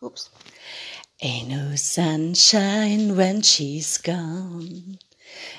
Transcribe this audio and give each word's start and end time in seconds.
Ups. 0.00 0.30
Ain't 1.20 1.48
no 1.48 1.74
sunshine 1.74 3.16
when 3.16 3.42
she's 3.42 3.98
gone. 3.98 4.98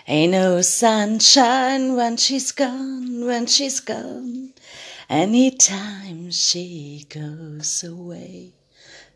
Ain't 0.08 0.32
no 0.32 0.62
sunshine 0.62 1.96
when 1.96 2.16
she's 2.16 2.54
gone, 2.54 3.26
when 3.26 3.48
she's 3.48 3.82
gone. 3.82 4.54
Anytime 5.10 6.32
she 6.32 7.06
goes 7.10 7.84
away. 7.84 8.54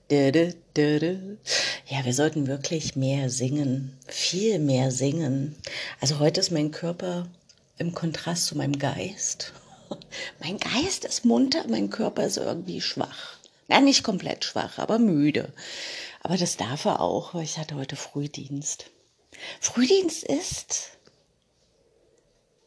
Ja, 0.09 0.33
wir 2.03 2.13
sollten 2.13 2.47
wirklich 2.47 2.97
mehr 2.97 3.29
singen, 3.29 3.97
viel 4.07 4.59
mehr 4.59 4.91
singen. 4.91 5.55
Also 6.01 6.19
heute 6.19 6.41
ist 6.41 6.51
mein 6.51 6.71
Körper 6.71 7.29
im 7.77 7.93
Kontrast 7.93 8.47
zu 8.47 8.57
meinem 8.57 8.77
Geist. 8.77 9.53
Mein 10.41 10.57
Geist 10.57 11.05
ist 11.05 11.23
munter, 11.23 11.65
mein 11.67 11.89
Körper 11.89 12.25
ist 12.25 12.37
irgendwie 12.37 12.81
schwach. 12.81 13.37
Ja, 13.67 13.79
nicht 13.79 14.03
komplett 14.03 14.45
schwach, 14.45 14.77
aber 14.77 14.99
müde. 14.99 15.53
Aber 16.21 16.37
das 16.37 16.57
darf 16.57 16.85
er 16.85 17.01
auch, 17.01 17.33
weil 17.33 17.43
ich 17.43 17.57
hatte 17.57 17.75
heute 17.75 17.95
Frühdienst. 17.95 18.85
Frühdienst 19.59 20.23
ist 20.23 20.91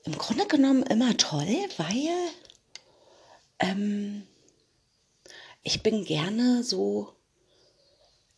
im 0.05 0.17
Grunde 0.17 0.47
genommen 0.47 0.83
immer 0.85 1.17
toll, 1.17 1.57
weil 1.79 2.09
ähm, 3.59 4.27
ich 5.63 5.83
bin 5.83 6.05
gerne 6.05 6.63
so 6.63 7.13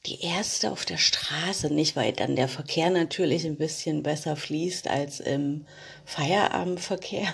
die 0.06 0.22
erste 0.22 0.70
auf 0.70 0.84
der 0.84 0.96
Straße, 0.96 1.72
nicht 1.72 1.94
weil 1.94 2.12
dann 2.12 2.36
der 2.36 2.48
Verkehr 2.48 2.88
natürlich 2.90 3.44
ein 3.44 3.58
bisschen 3.58 4.02
besser 4.02 4.36
fließt 4.36 4.88
als 4.88 5.20
im 5.20 5.66
Feierabendverkehr, 6.06 7.32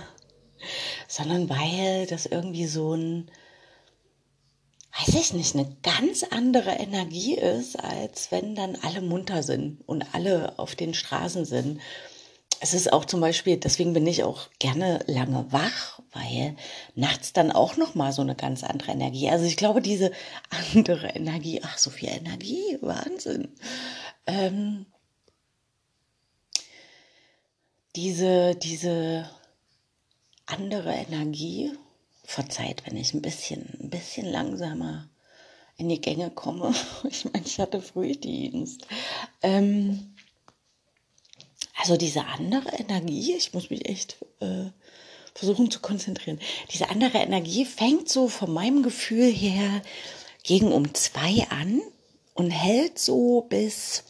sondern 1.08 1.48
weil 1.48 2.06
das 2.06 2.26
irgendwie 2.26 2.66
so 2.66 2.94
ein, 2.94 3.30
weiß 4.98 5.14
ich 5.14 5.32
nicht, 5.34 5.54
eine 5.54 5.76
ganz 5.82 6.22
andere 6.22 6.70
Energie 6.70 7.34
ist, 7.34 7.76
als 7.78 8.30
wenn 8.30 8.54
dann 8.54 8.76
alle 8.82 9.00
munter 9.00 9.42
sind 9.42 9.80
und 9.86 10.14
alle 10.14 10.58
auf 10.58 10.74
den 10.74 10.94
Straßen 10.94 11.44
sind 11.44 11.80
es 12.64 12.72
ist 12.72 12.92
auch 12.94 13.04
zum 13.04 13.20
Beispiel, 13.20 13.58
deswegen 13.58 13.92
bin 13.92 14.06
ich 14.06 14.24
auch 14.24 14.48
gerne 14.58 15.00
lange 15.06 15.52
wach, 15.52 16.00
weil 16.12 16.56
nachts 16.94 17.34
dann 17.34 17.52
auch 17.52 17.76
noch 17.76 17.94
mal 17.94 18.10
so 18.10 18.22
eine 18.22 18.34
ganz 18.34 18.64
andere 18.64 18.92
Energie. 18.92 19.28
Also 19.28 19.44
ich 19.44 19.58
glaube, 19.58 19.82
diese 19.82 20.12
andere 20.74 21.08
Energie, 21.08 21.60
ach 21.62 21.76
so 21.76 21.90
viel 21.90 22.08
Energie, 22.08 22.78
Wahnsinn. 22.80 23.48
Ähm, 24.26 24.86
diese, 27.96 28.54
diese 28.54 29.28
andere 30.46 30.94
Energie, 30.94 31.72
verzeiht, 32.24 32.86
wenn 32.86 32.96
ich 32.96 33.14
ein 33.14 33.22
bisschen, 33.22 33.78
ein 33.80 33.90
bisschen 33.90 34.26
langsamer 34.26 35.08
in 35.76 35.88
die 35.88 36.00
Gänge 36.00 36.30
komme. 36.30 36.74
Ich 37.08 37.24
meine, 37.24 37.44
ich 37.44 37.58
hatte 37.58 37.80
Frühdienst. 37.80 38.86
Ähm, 39.42 40.14
also 41.76 41.96
diese 41.96 42.24
andere 42.24 42.70
Energie, 42.70 43.34
ich 43.34 43.52
muss 43.52 43.70
mich 43.70 43.88
echt 43.88 44.16
äh, 44.40 44.70
versuchen 45.34 45.70
zu 45.70 45.80
konzentrieren, 45.80 46.40
diese 46.72 46.88
andere 46.88 47.18
Energie 47.18 47.64
fängt 47.64 48.08
so 48.08 48.28
von 48.28 48.52
meinem 48.52 48.82
Gefühl 48.82 49.30
her 49.30 49.82
gegen 50.42 50.72
um 50.72 50.94
zwei 50.94 51.46
an 51.50 51.82
und 52.34 52.50
hält 52.50 52.98
so 52.98 53.42
bis 53.42 54.04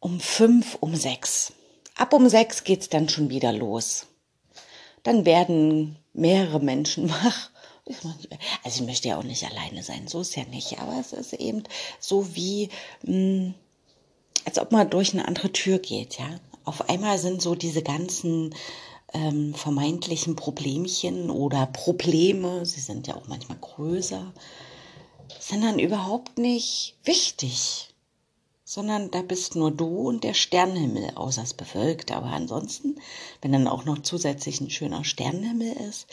um 0.00 0.20
fünf, 0.20 0.76
um 0.80 0.94
sechs. 0.94 1.52
Ab 1.94 2.12
um 2.12 2.28
sechs 2.28 2.64
geht's 2.64 2.88
dann 2.88 3.08
schon 3.08 3.30
wieder 3.30 3.52
los. 3.52 4.06
Dann 5.08 5.24
werden 5.24 5.96
mehrere 6.12 6.60
Menschen 6.60 7.08
wach. 7.24 7.50
Also 8.62 8.82
ich 8.82 8.86
möchte 8.86 9.08
ja 9.08 9.16
auch 9.16 9.22
nicht 9.22 9.42
alleine 9.42 9.82
sein, 9.82 10.06
so 10.06 10.20
ist 10.20 10.36
ja 10.36 10.44
nicht, 10.44 10.78
aber 10.78 11.00
es 11.00 11.14
ist 11.14 11.32
eben 11.32 11.62
so 11.98 12.36
wie 12.36 12.68
mh, 13.04 13.12
hm, 13.12 13.54
als 14.44 14.58
ob 14.58 14.70
man 14.70 14.90
durch 14.90 15.14
eine 15.14 15.26
andere 15.26 15.50
Tür 15.50 15.78
geht, 15.78 16.18
ja. 16.18 16.28
Auf 16.64 16.90
einmal 16.90 17.18
sind 17.18 17.40
so 17.40 17.54
diese 17.54 17.82
ganzen 17.82 18.54
ähm, 19.14 19.54
vermeintlichen 19.54 20.36
Problemchen 20.36 21.30
oder 21.30 21.64
Probleme, 21.64 22.66
sie 22.66 22.80
sind 22.80 23.06
ja 23.06 23.16
auch 23.16 23.28
manchmal 23.28 23.56
größer, 23.58 24.34
sind 25.40 25.64
dann 25.64 25.78
überhaupt 25.78 26.36
nicht 26.36 26.98
wichtig, 27.04 27.94
sondern 28.68 29.10
da 29.10 29.22
bist 29.22 29.56
nur 29.56 29.70
du 29.70 30.08
und 30.08 30.24
der 30.24 30.34
Sternenhimmel, 30.34 31.12
außer 31.14 31.42
es 31.42 31.54
bewölkt. 31.54 32.12
Aber 32.12 32.26
ansonsten, 32.26 33.00
wenn 33.40 33.52
dann 33.52 33.66
auch 33.66 33.86
noch 33.86 34.02
zusätzlich 34.02 34.60
ein 34.60 34.68
schöner 34.68 35.04
Sternenhimmel 35.04 35.72
ist, 35.88 36.06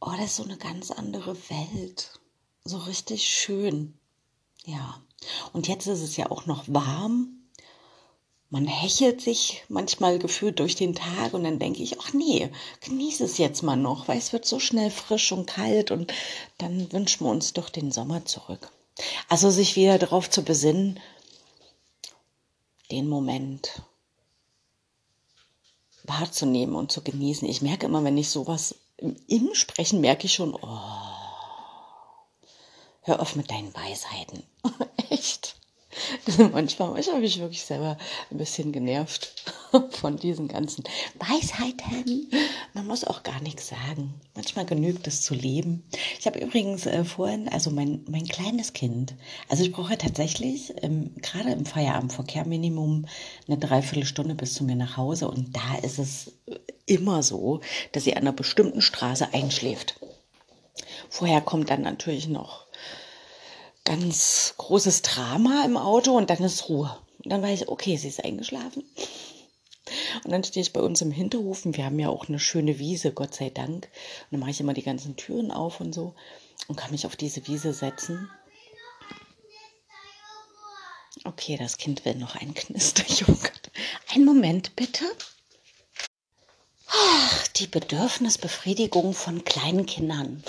oh, 0.00 0.12
das 0.12 0.30
ist 0.30 0.36
so 0.36 0.44
eine 0.44 0.56
ganz 0.56 0.90
andere 0.90 1.36
Welt. 1.50 2.18
So 2.64 2.78
richtig 2.78 3.28
schön. 3.28 3.92
Ja. 4.64 5.02
Und 5.52 5.68
jetzt 5.68 5.86
ist 5.86 6.00
es 6.00 6.16
ja 6.16 6.30
auch 6.30 6.46
noch 6.46 6.64
warm. 6.68 7.28
Man 8.48 8.66
hechelt 8.66 9.20
sich 9.20 9.62
manchmal 9.68 10.18
gefühlt 10.18 10.58
durch 10.58 10.74
den 10.74 10.94
Tag 10.94 11.34
und 11.34 11.44
dann 11.44 11.58
denke 11.58 11.82
ich, 11.82 12.00
ach 12.00 12.14
nee, 12.14 12.48
genieße 12.80 13.24
es 13.24 13.36
jetzt 13.36 13.62
mal 13.62 13.76
noch, 13.76 14.08
weil 14.08 14.16
es 14.16 14.32
wird 14.32 14.46
so 14.46 14.58
schnell 14.58 14.90
frisch 14.90 15.30
und 15.32 15.46
kalt 15.48 15.90
und 15.90 16.14
dann 16.56 16.90
wünschen 16.94 17.26
wir 17.26 17.30
uns 17.30 17.52
doch 17.52 17.68
den 17.68 17.92
Sommer 17.92 18.24
zurück. 18.24 18.72
Also 19.28 19.50
sich 19.50 19.76
wieder 19.76 19.98
darauf 19.98 20.30
zu 20.30 20.42
besinnen, 20.42 20.98
den 22.92 23.08
Moment 23.08 23.82
wahrzunehmen 26.04 26.76
und 26.76 26.92
zu 26.92 27.02
genießen. 27.02 27.48
Ich 27.48 27.62
merke 27.62 27.86
immer, 27.86 28.04
wenn 28.04 28.18
ich 28.18 28.28
sowas 28.28 28.76
im 28.98 29.54
Sprechen 29.54 30.00
merke 30.00 30.26
ich 30.26 30.34
schon, 30.34 30.54
oh, 30.54 30.78
hör 33.02 33.20
auf 33.20 33.34
mit 33.34 33.50
deinen 33.50 33.74
Weisheiten. 33.74 34.44
Echt. 35.10 35.56
Manchmal, 36.52 36.90
habe 36.90 37.24
ich 37.24 37.40
wirklich 37.40 37.64
selber 37.64 37.98
ein 38.30 38.38
bisschen 38.38 38.72
genervt 38.72 39.32
von 39.90 40.16
diesen 40.16 40.48
ganzen 40.48 40.84
Weisheiten. 41.18 42.30
Man 42.74 42.86
muss 42.86 43.04
auch 43.04 43.22
gar 43.22 43.40
nichts 43.40 43.68
sagen. 43.68 44.14
Manchmal 44.34 44.66
genügt 44.66 45.06
es 45.06 45.22
zu 45.22 45.34
leben. 45.34 45.84
Ich 46.18 46.26
habe 46.26 46.38
übrigens 46.38 46.86
äh, 46.86 47.04
vorhin, 47.04 47.48
also 47.48 47.70
mein, 47.70 48.04
mein 48.08 48.26
kleines 48.26 48.72
Kind, 48.72 49.14
also 49.48 49.62
ich 49.62 49.72
brauche 49.72 49.96
tatsächlich 49.98 50.74
ähm, 50.82 51.14
gerade 51.20 51.50
im 51.52 51.66
Feierabendverkehr 51.66 52.46
Minimum 52.46 53.06
eine 53.46 53.58
Dreiviertelstunde 53.58 54.34
bis 54.34 54.54
zu 54.54 54.64
mir 54.64 54.76
nach 54.76 54.96
Hause. 54.96 55.28
Und 55.28 55.56
da 55.56 55.78
ist 55.82 55.98
es 55.98 56.32
immer 56.86 57.22
so, 57.22 57.60
dass 57.92 58.04
sie 58.04 58.14
an 58.14 58.22
einer 58.22 58.32
bestimmten 58.32 58.82
Straße 58.82 59.32
einschläft. 59.32 59.98
Vorher 61.08 61.40
kommt 61.40 61.70
dann 61.70 61.82
natürlich 61.82 62.28
noch 62.28 62.66
ganz 63.84 64.54
großes 64.58 65.02
Drama 65.02 65.64
im 65.64 65.76
Auto 65.76 66.16
und 66.16 66.30
dann 66.30 66.42
ist 66.42 66.68
Ruhe. 66.68 66.96
Und 67.24 67.30
dann 67.30 67.42
weiß 67.42 67.62
ich, 67.62 67.68
okay, 67.68 67.96
sie 67.96 68.08
ist 68.08 68.24
eingeschlafen. 68.24 68.84
Und 70.24 70.32
dann 70.32 70.44
stehe 70.44 70.62
ich 70.62 70.72
bei 70.72 70.80
uns 70.80 71.00
im 71.02 71.10
Hinterhof 71.10 71.64
wir 71.64 71.84
haben 71.84 71.98
ja 71.98 72.08
auch 72.08 72.28
eine 72.28 72.38
schöne 72.38 72.78
Wiese, 72.78 73.12
Gott 73.12 73.34
sei 73.34 73.50
Dank. 73.50 73.84
Und 73.84 74.32
dann 74.32 74.40
mache 74.40 74.50
ich 74.50 74.60
immer 74.60 74.74
die 74.74 74.82
ganzen 74.82 75.16
Türen 75.16 75.50
auf 75.50 75.80
und 75.80 75.94
so 75.94 76.14
und 76.68 76.76
kann 76.76 76.90
mich 76.90 77.06
auf 77.06 77.16
diese 77.16 77.46
Wiese 77.46 77.72
setzen. 77.72 78.30
Okay, 81.24 81.56
das 81.56 81.76
Kind 81.76 82.04
will 82.04 82.16
noch 82.16 82.36
einen 82.36 82.54
Knisterjoghurt. 82.54 83.70
Einen 84.14 84.24
Moment 84.24 84.74
bitte. 84.76 85.04
Ach, 86.88 87.48
die 87.48 87.66
Bedürfnisbefriedigung 87.66 89.14
von 89.14 89.44
kleinen 89.44 89.86
Kindern. 89.86 90.42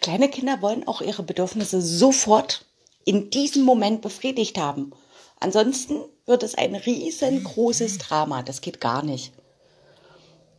Kleine 0.00 0.28
Kinder 0.30 0.62
wollen 0.62 0.86
auch 0.86 1.00
ihre 1.00 1.22
Bedürfnisse 1.22 1.82
sofort 1.82 2.64
in 3.04 3.30
diesem 3.30 3.64
Moment 3.64 4.00
befriedigt 4.00 4.58
haben. 4.58 4.92
Ansonsten 5.40 6.04
wird 6.26 6.42
es 6.42 6.54
ein 6.54 6.74
riesengroßes 6.74 7.98
Drama. 7.98 8.42
Das 8.42 8.60
geht 8.60 8.80
gar 8.80 9.02
nicht. 9.02 9.32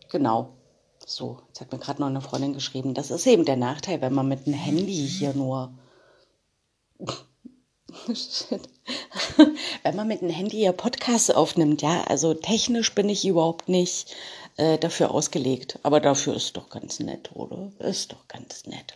Genau. 0.10 0.50
So, 1.06 1.40
jetzt 1.48 1.62
hat 1.62 1.72
mir 1.72 1.78
gerade 1.78 2.02
noch 2.02 2.08
eine 2.08 2.22
Freundin 2.22 2.54
geschrieben. 2.54 2.94
Das 2.94 3.12
ist 3.12 3.28
eben 3.28 3.46
der 3.46 3.58
Nachteil, 3.58 4.02
wenn 4.02 4.14
man 4.14 4.28
mit 4.28 4.48
einem 4.48 4.56
Handy 4.56 5.08
hier 5.08 5.34
nur. 5.34 5.74
wenn 9.84 9.96
man 9.96 10.08
mit 10.08 10.22
einem 10.22 10.32
Handy 10.32 10.62
ja 10.62 10.72
Podcasts 10.72 11.30
aufnimmt, 11.30 11.82
ja, 11.82 12.04
also 12.06 12.34
technisch 12.34 12.96
bin 12.96 13.10
ich 13.10 13.26
überhaupt 13.26 13.70
nicht 13.70 14.16
äh, 14.58 14.78
dafür 14.78 15.12
ausgelegt. 15.12 15.80
Aber 15.84 16.00
dafür 16.00 16.36
ist 16.36 16.58
doch 16.58 16.70
ganz 16.70 17.00
nett, 17.00 17.32
oder? 17.36 17.72
Ist 17.80 18.12
doch 18.12 18.28
ganz 18.28 18.66
nett. 18.66 18.96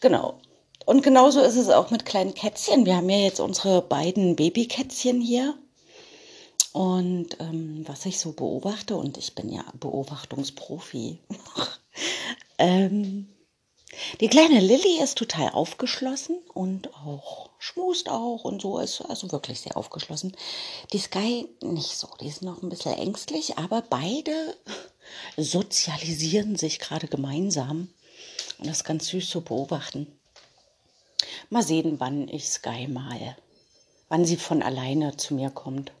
Genau. 0.00 0.40
Und 0.84 1.02
genauso 1.02 1.40
ist 1.40 1.56
es 1.56 1.68
auch 1.68 1.90
mit 1.90 2.04
kleinen 2.04 2.34
Kätzchen. 2.34 2.86
Wir 2.86 2.96
haben 2.96 3.08
ja 3.08 3.18
jetzt 3.18 3.38
unsere 3.38 3.82
beiden 3.82 4.34
Babykätzchen 4.34 5.20
hier. 5.20 5.54
Und 6.72 7.38
ähm, 7.40 7.84
was 7.86 8.06
ich 8.06 8.18
so 8.18 8.32
beobachte, 8.32 8.96
und 8.96 9.18
ich 9.18 9.34
bin 9.34 9.50
ja 9.50 9.64
Beobachtungsprofi, 9.78 11.18
ähm, 12.58 13.28
die 14.20 14.28
kleine 14.28 14.60
Lilly 14.60 15.02
ist 15.02 15.18
total 15.18 15.50
aufgeschlossen 15.50 16.38
und 16.54 16.94
auch 16.94 17.50
schmust 17.58 18.08
auch 18.08 18.44
und 18.44 18.62
so 18.62 18.78
ist 18.78 19.02
also 19.02 19.30
wirklich 19.32 19.60
sehr 19.60 19.76
aufgeschlossen. 19.76 20.34
Die 20.94 20.98
Sky 20.98 21.46
nicht 21.60 21.98
so, 21.98 22.08
die 22.20 22.28
ist 22.28 22.42
noch 22.42 22.62
ein 22.62 22.70
bisschen 22.70 22.94
ängstlich, 22.94 23.58
aber 23.58 23.82
beide 23.82 24.56
sozialisieren 25.36 26.56
sich 26.56 26.78
gerade 26.78 27.06
gemeinsam 27.06 27.88
und 28.58 28.66
das 28.66 28.78
ist 28.78 28.84
ganz 28.84 29.08
süß 29.08 29.28
zu 29.28 29.42
beobachten. 29.42 30.06
Mal 31.50 31.62
sehen, 31.62 32.00
wann 32.00 32.28
ich 32.28 32.48
Sky 32.48 32.88
mal, 32.88 33.36
wann 34.08 34.24
sie 34.24 34.36
von 34.36 34.62
alleine 34.62 35.18
zu 35.18 35.34
mir 35.34 35.50
kommt. 35.50 35.92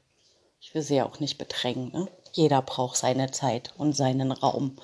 Ich 0.72 0.74
will 0.74 0.82
sie 0.82 0.94
ja 0.94 1.04
auch 1.04 1.20
nicht 1.20 1.36
bedrängen. 1.36 1.92
Ne? 1.92 2.08
Jeder 2.32 2.62
braucht 2.62 2.96
seine 2.96 3.30
Zeit 3.30 3.74
und 3.76 3.94
seinen 3.94 4.32
Raum. 4.32 4.74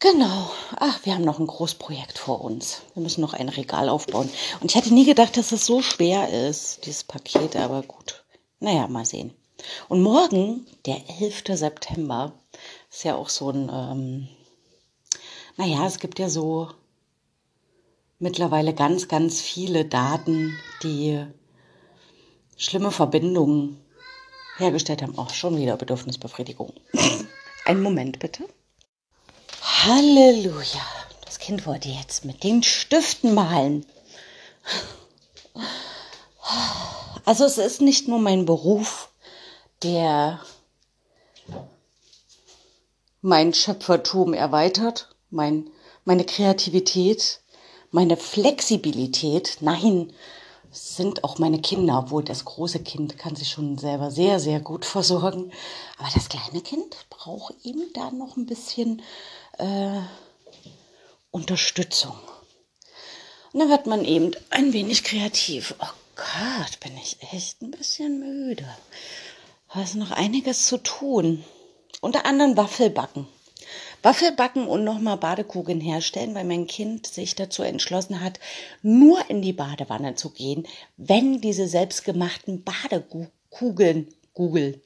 Genau. 0.00 0.50
Ach, 0.80 0.98
wir 1.04 1.14
haben 1.14 1.22
noch 1.22 1.38
ein 1.38 1.46
Großprojekt 1.46 2.18
vor 2.18 2.40
uns. 2.40 2.82
Wir 2.94 3.02
müssen 3.04 3.20
noch 3.20 3.32
ein 3.32 3.48
Regal 3.48 3.88
aufbauen. 3.88 4.28
Und 4.58 4.68
ich 4.68 4.76
hatte 4.76 4.92
nie 4.92 5.04
gedacht, 5.04 5.36
dass 5.36 5.52
es 5.52 5.64
so 5.64 5.80
schwer 5.80 6.48
ist, 6.48 6.86
dieses 6.86 7.04
Paket, 7.04 7.54
aber 7.54 7.82
gut. 7.82 8.24
Naja, 8.58 8.88
mal 8.88 9.04
sehen. 9.04 9.32
Und 9.88 10.02
morgen, 10.02 10.66
der 10.86 11.00
11. 11.20 11.44
September, 11.50 12.32
ist 12.90 13.04
ja 13.04 13.14
auch 13.14 13.28
so 13.28 13.50
ein, 13.50 13.70
ähm, 13.72 14.28
naja, 15.56 15.86
es 15.86 16.00
gibt 16.00 16.18
ja 16.18 16.28
so 16.28 16.68
mittlerweile 18.18 18.74
ganz, 18.74 19.06
ganz 19.06 19.40
viele 19.40 19.84
Daten, 19.84 20.58
die 20.82 21.24
schlimme 22.56 22.90
Verbindungen 22.90 23.80
hergestellt 24.60 25.02
haben. 25.02 25.18
Auch 25.18 25.34
schon 25.34 25.56
wieder 25.56 25.76
Bedürfnisbefriedigung. 25.76 26.72
Einen 27.64 27.82
Moment 27.82 28.18
bitte. 28.18 28.44
Halleluja. 29.62 30.80
Das 31.24 31.38
Kind 31.38 31.66
wollte 31.66 31.88
jetzt 31.88 32.24
mit 32.24 32.42
den 32.44 32.62
Stiften 32.62 33.34
malen. 33.34 33.86
Also 37.24 37.44
es 37.44 37.58
ist 37.58 37.80
nicht 37.80 38.08
nur 38.08 38.18
mein 38.18 38.46
Beruf, 38.46 39.10
der 39.82 40.40
mein 43.22 43.52
Schöpfertum 43.54 44.34
erweitert, 44.34 45.14
mein, 45.30 45.70
meine 46.04 46.24
Kreativität, 46.24 47.40
meine 47.90 48.16
Flexibilität. 48.16 49.58
Nein, 49.60 50.12
sind 50.72 51.24
auch 51.24 51.38
meine 51.38 51.60
Kinder, 51.60 51.98
obwohl 51.98 52.22
das 52.22 52.44
große 52.44 52.80
Kind 52.80 53.18
kann 53.18 53.34
sich 53.34 53.50
schon 53.50 53.78
selber 53.78 54.10
sehr, 54.10 54.38
sehr 54.38 54.60
gut 54.60 54.84
versorgen. 54.84 55.52
Aber 55.98 56.08
das 56.14 56.28
kleine 56.28 56.62
Kind 56.62 56.96
braucht 57.10 57.54
eben 57.64 57.92
da 57.94 58.10
noch 58.10 58.36
ein 58.36 58.46
bisschen 58.46 59.02
äh, 59.58 60.00
Unterstützung. 61.30 62.16
Und 63.52 63.60
dann 63.60 63.68
wird 63.68 63.86
man 63.86 64.04
eben 64.04 64.32
ein 64.50 64.72
wenig 64.72 65.02
kreativ. 65.02 65.74
Oh 65.80 65.92
Gott, 66.14 66.78
bin 66.80 66.96
ich 66.96 67.16
echt 67.32 67.62
ein 67.62 67.72
bisschen 67.72 68.20
müde. 68.20 68.68
Da 69.72 69.82
ist 69.82 69.96
noch 69.96 70.12
einiges 70.12 70.66
zu 70.66 70.78
tun. 70.78 71.44
Unter 72.00 72.26
anderem 72.26 72.56
Waffelbacken. 72.56 73.26
Waffelbacken 74.02 74.66
und 74.66 74.84
nochmal 74.84 75.16
Badekugeln 75.16 75.80
herstellen, 75.80 76.34
weil 76.34 76.44
mein 76.44 76.66
Kind 76.66 77.06
sich 77.06 77.34
dazu 77.34 77.62
entschlossen 77.62 78.20
hat, 78.20 78.40
nur 78.82 79.18
in 79.28 79.42
die 79.42 79.52
Badewanne 79.52 80.14
zu 80.14 80.30
gehen, 80.30 80.66
wenn 80.96 81.40
diese 81.40 81.66
selbstgemachten 81.66 82.64
Badekugeln, 82.64 84.08
Google, 84.34 84.80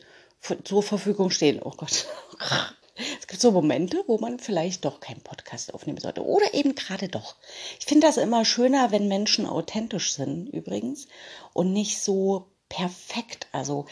zur 0.64 0.82
Verfügung 0.82 1.30
stehen. 1.30 1.60
Oh 1.62 1.72
Gott. 1.76 2.06
Es 3.18 3.26
gibt 3.26 3.40
so 3.40 3.50
Momente, 3.50 4.04
wo 4.06 4.18
man 4.18 4.38
vielleicht 4.38 4.84
doch 4.84 5.00
keinen 5.00 5.20
Podcast 5.20 5.74
aufnehmen 5.74 5.98
sollte. 5.98 6.24
Oder 6.24 6.54
eben 6.54 6.76
gerade 6.76 7.08
doch. 7.08 7.34
Ich 7.80 7.86
finde 7.86 8.06
das 8.06 8.18
immer 8.18 8.44
schöner, 8.44 8.92
wenn 8.92 9.08
Menschen 9.08 9.46
authentisch 9.46 10.12
sind, 10.12 10.48
übrigens. 10.48 11.08
Und 11.54 11.72
nicht 11.72 12.00
so 12.00 12.46
perfekt. 12.68 13.48
Also, 13.50 13.86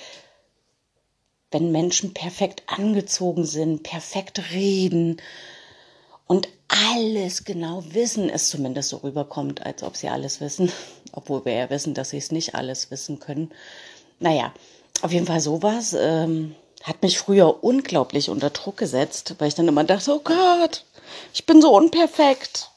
wenn 1.53 1.73
Menschen 1.73 2.15
perfekt 2.15 2.63
angezogen 2.67 3.45
sind, 3.45 3.83
perfekt 3.83 4.53
reden 4.53 5.21
und 6.27 6.49
alles 6.69 7.45
genau 7.45 7.85
wissen, 7.91 8.31
es 8.31 8.49
zumindest 8.49 8.89
so 8.89 8.99
rüberkommt, 8.99 9.65
als 9.67 9.83
ob 9.83 9.97
sie 9.97 10.09
alles 10.09 10.41
wissen. 10.41 10.73
Obwohl 11.13 11.45
wir 11.45 11.53
ja 11.53 11.71
wissen, 11.71 11.95
dass 11.95 12.11
sie 12.11 12.19
es 12.19 12.33
nicht 12.33 12.55
alles 12.55 12.91
wissen 12.91 13.21
können. 13.21 13.51
Naja, 14.19 14.53
auf 15.03 15.13
jeden 15.13 15.27
Fall 15.27 15.41
sowas. 15.41 15.95
Ähm, 15.99 16.55
hat 16.83 17.03
mich 17.03 17.19
früher 17.19 17.63
unglaublich 17.63 18.31
unter 18.31 18.51
Druck 18.51 18.79
gesetzt, 18.79 19.35
weil 19.39 19.49
ich 19.49 19.55
dann 19.55 19.69
immer 19.69 19.85
dachte, 19.85 20.13
oh 20.15 20.21
Gott, 20.25 20.85
ich 21.35 21.47
bin 21.47 21.61
so 21.61 21.77
unperfekt. 21.77 22.71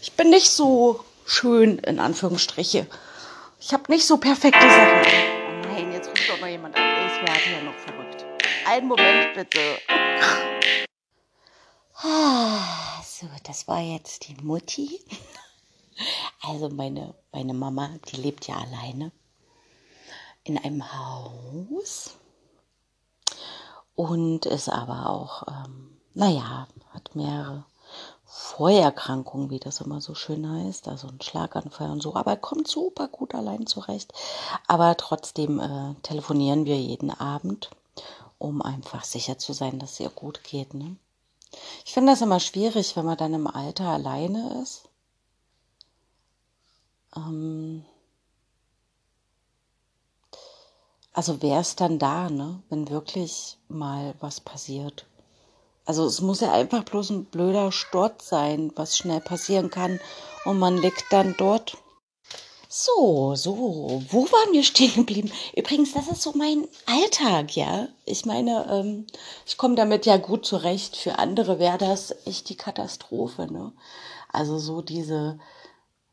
Ich 0.00 0.12
bin 0.12 0.30
nicht 0.30 0.50
so 0.50 1.00
schön, 1.26 1.78
in 1.80 1.98
Anführungsstriche. 1.98 2.86
Ich 3.60 3.72
habe 3.72 3.90
nicht 3.92 4.06
so 4.06 4.16
perfekte 4.16 4.60
Sachen. 4.60 5.02
Oh 5.64 5.68
nein, 5.68 5.92
jetzt 5.92 6.08
ruft 6.08 6.28
doch 6.28 6.40
noch 6.40 6.48
jemand 6.48 6.76
an. 6.76 6.82
Ich 6.82 7.28
werde 7.28 7.40
ja 7.52 7.62
noch 7.62 7.74
verrückt. 7.74 7.95
Einen 8.68 8.88
Moment 8.88 9.32
bitte. 9.34 9.78
Ah, 12.02 13.00
so, 13.04 13.28
das 13.44 13.68
war 13.68 13.80
jetzt 13.80 14.26
die 14.26 14.34
Mutti. 14.42 15.00
Also 16.42 16.68
meine, 16.68 17.14
meine 17.30 17.54
Mama, 17.54 17.90
die 18.08 18.16
lebt 18.16 18.48
ja 18.48 18.56
alleine 18.56 19.12
in 20.42 20.58
einem 20.58 20.82
Haus 20.92 22.16
und 23.94 24.46
ist 24.46 24.68
aber 24.68 25.10
auch, 25.10 25.46
ähm, 25.46 25.96
naja, 26.14 26.66
hat 26.90 27.14
mehrere 27.14 27.64
Vorerkrankungen, 28.24 29.50
wie 29.50 29.60
das 29.60 29.80
immer 29.80 30.00
so 30.00 30.16
schön 30.16 30.48
heißt, 30.48 30.88
also 30.88 31.06
ein 31.06 31.20
Schlaganfall 31.22 31.90
und 31.90 32.02
so, 32.02 32.16
aber 32.16 32.32
er 32.32 32.36
kommt 32.36 32.66
super 32.66 33.06
gut 33.06 33.32
allein 33.34 33.66
zurecht. 33.68 34.12
Aber 34.66 34.96
trotzdem 34.96 35.60
äh, 35.60 35.94
telefonieren 36.02 36.64
wir 36.64 36.78
jeden 36.78 37.12
Abend, 37.12 37.70
um 38.38 38.62
einfach 38.62 39.04
sicher 39.04 39.38
zu 39.38 39.52
sein, 39.52 39.78
dass 39.78 39.92
es 39.92 40.00
ihr 40.00 40.10
gut 40.10 40.44
geht. 40.44 40.74
Ne? 40.74 40.96
Ich 41.84 41.94
finde 41.94 42.12
das 42.12 42.22
immer 42.22 42.40
schwierig, 42.40 42.96
wenn 42.96 43.06
man 43.06 43.16
dann 43.16 43.34
im 43.34 43.46
Alter 43.46 43.88
alleine 43.88 44.60
ist. 44.62 44.88
Ähm, 47.16 47.84
Also 51.16 51.40
wer 51.40 51.62
ist 51.62 51.80
dann 51.80 51.98
da, 51.98 52.28
ne, 52.28 52.62
wenn 52.68 52.90
wirklich 52.90 53.56
mal 53.68 54.14
was 54.20 54.38
passiert? 54.38 55.06
Also 55.86 56.04
es 56.04 56.20
muss 56.20 56.40
ja 56.40 56.52
einfach 56.52 56.84
bloß 56.84 57.08
ein 57.08 57.24
blöder 57.24 57.72
Sturz 57.72 58.28
sein, 58.28 58.70
was 58.76 58.98
schnell 58.98 59.22
passieren 59.22 59.70
kann 59.70 59.98
und 60.44 60.58
man 60.58 60.76
liegt 60.76 61.10
dann 61.10 61.34
dort. 61.38 61.78
So, 62.78 63.34
so, 63.36 64.02
wo 64.10 64.24
waren 64.30 64.52
wir 64.52 64.62
stehen 64.62 64.92
geblieben? 64.96 65.32
Übrigens, 65.56 65.94
das 65.94 66.08
ist 66.08 66.20
so 66.20 66.32
mein 66.34 66.68
Alltag, 66.84 67.56
ja. 67.56 67.88
Ich 68.04 68.26
meine, 68.26 68.66
ähm, 68.70 69.06
ich 69.46 69.56
komme 69.56 69.76
damit 69.76 70.04
ja 70.04 70.18
gut 70.18 70.44
zurecht. 70.44 70.94
Für 70.94 71.18
andere 71.18 71.58
wäre 71.58 71.78
das 71.78 72.14
echt 72.26 72.50
die 72.50 72.56
Katastrophe, 72.56 73.50
ne? 73.50 73.72
Also 74.30 74.58
so 74.58 74.82
diese 74.82 75.38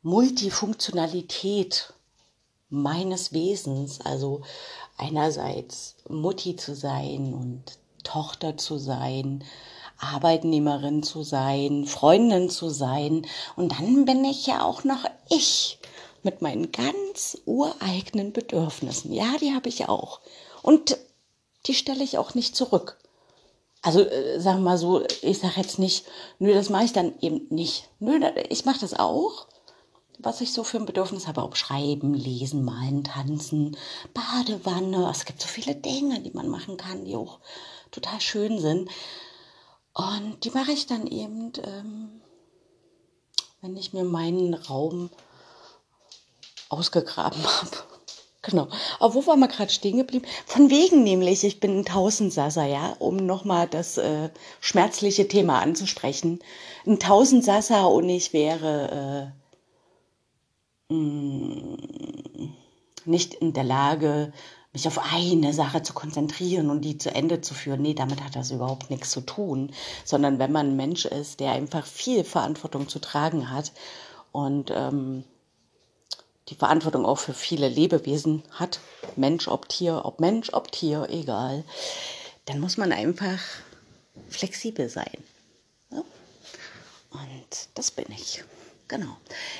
Multifunktionalität 0.03 1.93
meines 2.69 3.33
Wesens, 3.33 3.99
also 3.99 4.41
einerseits 4.95 5.97
Mutti 6.07 6.55
zu 6.55 6.75
sein 6.75 7.33
und 7.33 7.77
Tochter 8.05 8.55
zu 8.55 8.77
sein, 8.77 9.43
Arbeitnehmerin 9.97 11.03
zu 11.03 11.23
sein, 11.23 11.85
Freundin 11.85 12.49
zu 12.49 12.69
sein. 12.69 13.27
Und 13.57 13.73
dann 13.73 14.05
bin 14.05 14.23
ich 14.23 14.47
ja 14.47 14.63
auch 14.63 14.85
noch 14.85 15.03
ich 15.29 15.77
mit 16.23 16.41
meinen 16.41 16.71
ganz 16.71 17.37
ureigenen 17.45 18.33
Bedürfnissen. 18.33 19.11
Ja, 19.11 19.37
die 19.39 19.53
habe 19.53 19.69
ich 19.69 19.87
auch. 19.87 20.21
Und 20.61 20.97
die 21.67 21.73
stelle 21.73 22.03
ich 22.03 22.17
auch 22.17 22.33
nicht 22.33 22.55
zurück. 22.55 22.97
Also 23.81 24.01
äh, 24.01 24.43
wir 24.43 24.53
mal 24.57 24.77
so, 24.77 25.03
ich 25.21 25.39
sage 25.39 25.55
jetzt 25.57 25.79
nicht, 25.79 26.05
nö, 26.39 26.53
das 26.53 26.69
mache 26.69 26.85
ich 26.85 26.93
dann 26.93 27.13
eben 27.21 27.47
nicht. 27.49 27.89
Nö, 27.99 28.19
ich 28.49 28.65
mache 28.65 28.79
das 28.79 28.93
auch 28.93 29.47
was 30.23 30.41
ich 30.41 30.53
so 30.53 30.63
für 30.63 30.77
ein 30.77 30.85
Bedürfnis 30.85 31.27
habe, 31.27 31.43
ob 31.43 31.57
schreiben, 31.57 32.13
lesen, 32.13 32.63
malen, 32.63 33.03
tanzen, 33.03 33.77
Badewanne. 34.13 35.09
Es 35.09 35.25
gibt 35.25 35.41
so 35.41 35.47
viele 35.47 35.75
Dinge, 35.75 36.21
die 36.21 36.31
man 36.31 36.47
machen 36.47 36.77
kann, 36.77 37.05
die 37.05 37.15
auch 37.15 37.39
total 37.91 38.21
schön 38.21 38.59
sind. 38.59 38.89
Und 39.93 40.43
die 40.43 40.51
mache 40.51 40.71
ich 40.71 40.87
dann 40.87 41.07
eben, 41.07 41.51
ähm, 41.63 42.21
wenn 43.61 43.75
ich 43.77 43.93
mir 43.93 44.03
meinen 44.03 44.53
Raum 44.53 45.09
ausgegraben 46.73 47.43
habe. 47.43 47.77
Genau. 48.41 48.67
Aber 48.99 49.13
wo 49.13 49.25
waren 49.25 49.39
wir 49.39 49.47
gerade 49.47 49.71
stehen 49.71 49.97
geblieben? 49.97 50.25
Von 50.45 50.69
wegen 50.69 51.03
nämlich, 51.03 51.45
ich 51.45 51.61
bin 51.61 51.79
ein 51.79 51.85
Tausendsasser, 51.85 52.65
ja, 52.65 52.93
um 52.99 53.15
nochmal 53.15 53.67
das 53.67 53.97
äh, 53.97 54.29
schmerzliche 54.59 55.29
Thema 55.29 55.59
anzusprechen. 55.59 56.39
Ein 56.85 56.99
Tausendsasser 56.99 57.89
und 57.89 58.09
ich 58.09 58.33
wäre 58.33 59.31
äh, 59.31 59.43
Mm, 60.93 61.75
nicht 63.05 63.33
in 63.33 63.53
der 63.53 63.63
Lage, 63.63 64.31
mich 64.73 64.87
auf 64.87 64.99
eine 65.13 65.53
Sache 65.53 65.83
zu 65.83 65.93
konzentrieren 65.93 66.69
und 66.69 66.81
die 66.81 66.97
zu 66.97 67.13
Ende 67.13 67.41
zu 67.41 67.53
führen. 67.53 67.81
Nee, 67.81 67.93
damit 67.93 68.23
hat 68.23 68.35
das 68.35 68.51
überhaupt 68.51 68.89
nichts 68.89 69.11
zu 69.11 69.21
tun. 69.21 69.71
Sondern 70.05 70.39
wenn 70.39 70.51
man 70.51 70.69
ein 70.69 70.75
Mensch 70.75 71.05
ist, 71.05 71.39
der 71.39 71.51
einfach 71.51 71.85
viel 71.85 72.23
Verantwortung 72.23 72.87
zu 72.87 72.99
tragen 72.99 73.51
hat 73.51 73.71
und 74.31 74.71
ähm, 74.73 75.23
die 76.49 76.55
Verantwortung 76.55 77.05
auch 77.05 77.19
für 77.19 77.33
viele 77.33 77.69
Lebewesen 77.69 78.43
hat, 78.51 78.79
Mensch 79.15 79.47
ob 79.47 79.69
Tier, 79.69 80.01
ob 80.03 80.19
Mensch 80.19 80.49
ob 80.53 80.71
Tier, 80.71 81.07
egal, 81.09 81.63
dann 82.45 82.59
muss 82.59 82.77
man 82.77 82.91
einfach 82.91 83.39
flexibel 84.29 84.89
sein. 84.89 85.17
Ja? 85.91 86.03
Und 87.11 87.69
das 87.75 87.91
bin 87.91 88.05
ich. 88.09 88.43
genau. 88.87 89.17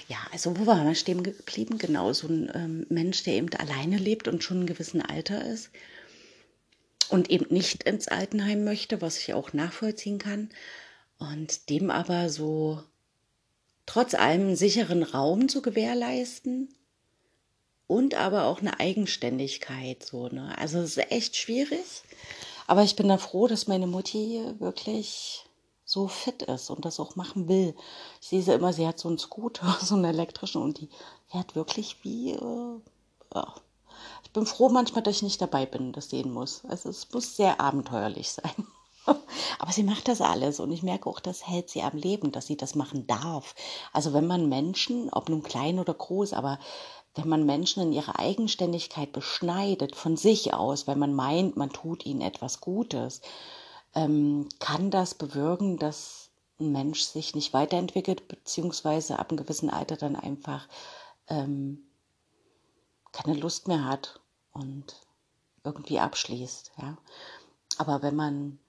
Ja, 0.10 0.18
also 0.32 0.58
wo 0.60 0.66
waren 0.66 0.86
wir 0.86 0.96
stehen 0.96 1.24
geblieben? 1.24 1.78
Genau, 1.78 2.12
so 2.14 2.28
ein 2.28 2.52
ähm, 2.54 2.86
Mensch, 2.90 3.24
der 3.24 3.36
eben 3.36 3.54
alleine 3.56 3.98
lebt 3.98 4.28
und 4.28 4.44
schon 4.44 4.62
ein 4.62 4.68
gewissen 4.68 5.02
Alter 5.02 5.46
ist 5.46 5.70
und 7.10 7.30
eben 7.30 7.54
nicht 7.54 7.84
ins 7.84 8.08
Altenheim 8.08 8.64
möchte, 8.64 9.02
was 9.02 9.18
ich 9.18 9.34
auch 9.34 9.54
nachvollziehen 9.54 10.20
kann. 10.20 10.50
Und 11.20 11.70
dem 11.70 11.90
aber 11.90 12.30
so 12.30 12.84
trotz 13.86 14.14
allem 14.14 14.56
sicheren 14.56 15.04
Raum 15.04 15.50
zu 15.50 15.62
gewährleisten 15.62 16.74
und 17.88 18.16
aber 18.16 18.46
auch 18.46 18.60
eine 18.60 18.80
Eigenständigkeit 18.80 20.04
so, 20.04 20.28
ne? 20.30 20.58
Also 20.58 20.80
es 20.80 20.98
ist 20.98 21.12
echt 21.12 21.36
schwierig, 21.36 22.04
aber 22.68 22.84
ich 22.84 22.96
bin 22.96 23.08
da 23.08 23.18
froh, 23.18 23.48
dass 23.48 23.68
meine 23.68 23.88
Mutti 23.88 24.42
wirklich 24.60 25.46
so 25.86 26.08
fit 26.08 26.44
ist 26.44 26.70
und 26.70 26.86
das 26.86 27.00
auch 27.00 27.16
machen 27.16 27.48
will. 27.48 27.76
Ich 28.22 28.30
sehe 28.30 28.42
sie 28.42 28.54
immer, 28.54 28.74
sie 28.74 28.88
hat 28.88 29.00
so 29.00 29.10
einen 29.10 29.20
Scooter, 29.20 29.78
so 29.82 29.96
einen 29.96 30.06
elektrischen 30.06 30.62
und 30.62 30.80
die 30.80 30.90
fährt 31.28 31.56
wirklich 31.56 31.98
wie, 32.04 32.32
äh, 32.32 32.80
ja. 33.36 33.56
Ich 34.24 34.32
bin 34.32 34.46
froh 34.46 34.70
manchmal, 34.70 35.04
dass 35.04 35.18
ich 35.18 35.22
nicht 35.24 35.42
dabei 35.42 35.66
bin, 35.66 35.92
das 35.94 36.10
sehen 36.10 36.32
muss. 36.32 36.64
Also 36.66 36.90
es 36.90 37.12
muss 37.12 37.36
sehr 37.36 37.60
abenteuerlich 37.62 38.32
sein. 38.32 38.68
Aber 39.60 39.72
sie 39.72 39.84
macht 39.84 40.08
das 40.08 40.22
alles 40.22 40.60
und 40.60 40.72
ich 40.72 40.84
merke 40.84 41.10
auch, 41.10 41.20
das 41.20 41.48
hält 41.48 41.70
sie 41.70 41.82
am 41.82 41.98
Leben, 41.98 42.32
dass 42.32 42.48
sie 42.48 42.58
das 42.58 42.76
machen 42.76 43.08
darf. 43.08 43.56
Also 43.92 44.14
wenn 44.14 44.28
man 44.28 44.50
Menschen, 44.50 45.10
ob 45.12 45.30
nun 45.30 45.44
klein 45.44 45.80
oder 45.80 45.94
groß, 45.94 46.34
aber 46.34 46.60
wenn 47.16 47.30
man 47.30 47.46
Menschen 47.46 47.84
in 47.84 47.94
ihrer 47.94 48.20
Eigenständigkeit 48.20 49.12
beschneidet 49.12 49.96
von 49.96 50.18
sich 50.18 50.54
aus, 50.54 50.88
wenn 50.88 51.00
man 51.00 51.14
meint, 51.14 51.58
man 51.58 51.70
tut 51.70 52.06
ihnen 52.06 52.22
etwas 52.22 52.60
Gutes, 52.60 53.22
ähm, 53.94 54.50
kann 54.60 54.90
das 54.90 55.14
bewirken, 55.14 55.78
dass 55.78 56.30
ein 56.60 56.72
Mensch 56.72 57.02
sich 57.02 57.36
nicht 57.36 57.54
weiterentwickelt, 57.54 58.28
beziehungsweise 58.28 59.20
ab 59.20 59.30
einem 59.30 59.38
gewissen 59.38 59.70
Alter 59.70 59.96
dann 59.96 60.16
einfach 60.16 60.68
ähm, 61.28 61.84
keine 63.12 63.36
Lust 63.36 63.68
mehr 63.68 63.86
hat 63.86 64.20
und 64.52 65.02
irgendwie 65.64 66.00
abschließt. 66.00 66.72
Ja? 66.82 66.98
Aber 67.78 68.02
wenn 68.02 68.16
man 68.16 68.60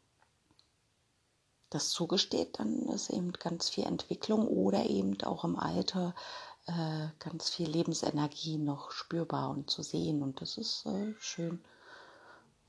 das 1.74 1.90
zugesteht, 1.90 2.58
dann 2.58 2.88
ist 2.88 3.10
eben 3.10 3.32
ganz 3.32 3.68
viel 3.68 3.84
Entwicklung 3.84 4.46
oder 4.46 4.84
eben 4.86 5.20
auch 5.22 5.44
im 5.44 5.58
Alter 5.58 6.14
äh, 6.66 7.08
ganz 7.18 7.50
viel 7.50 7.68
Lebensenergie 7.68 8.58
noch 8.58 8.92
spürbar 8.92 9.50
und 9.50 9.70
zu 9.70 9.82
sehen. 9.82 10.22
Und 10.22 10.40
das 10.40 10.56
ist 10.56 10.86
äh, 10.86 11.14
schön. 11.18 11.62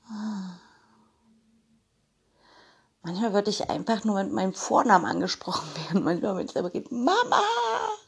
Ah. 0.08 0.58
Manchmal 3.02 3.32
würde 3.32 3.50
ich 3.50 3.70
einfach 3.70 4.04
nur 4.04 4.22
mit 4.22 4.32
meinem 4.32 4.52
Vornamen 4.52 5.06
angesprochen 5.06 5.68
werden. 5.76 6.02
Manchmal, 6.02 6.36
wenn 6.36 6.48
es 6.48 6.56
aber 6.56 6.70
geht, 6.70 6.90
Mama, 6.90 7.42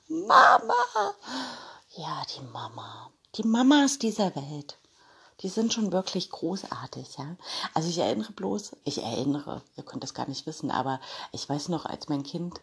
Mama. 0.09 1.14
Ja, 1.90 2.23
die 2.35 2.43
Mama. 2.52 3.12
Die 3.37 3.45
Mamas 3.45 3.99
dieser 3.99 4.35
Welt. 4.35 4.78
Die 5.40 5.49
sind 5.49 5.73
schon 5.73 5.92
wirklich 5.92 6.30
großartig, 6.30 7.16
ja. 7.18 7.37
Also 7.75 7.88
ich 7.88 7.99
erinnere 7.99 8.33
bloß, 8.33 8.73
ich 8.85 9.02
erinnere, 9.02 9.62
ihr 9.76 9.85
könnt 9.85 10.02
das 10.02 10.14
gar 10.14 10.28
nicht 10.28 10.47
wissen, 10.47 10.71
aber 10.71 11.00
ich 11.33 11.49
weiß 11.49 11.68
noch, 11.68 11.87
als 11.87 12.09
mein 12.09 12.25
Kind 12.25 12.61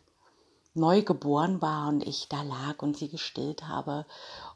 neu 0.73 1.01
geboren 1.01 1.61
war 1.61 1.87
und 1.87 2.05
ich 2.05 2.27
da 2.27 2.43
lag 2.43 2.81
und 2.81 2.97
sie 2.97 3.07
gestillt 3.07 3.67
habe 3.67 4.05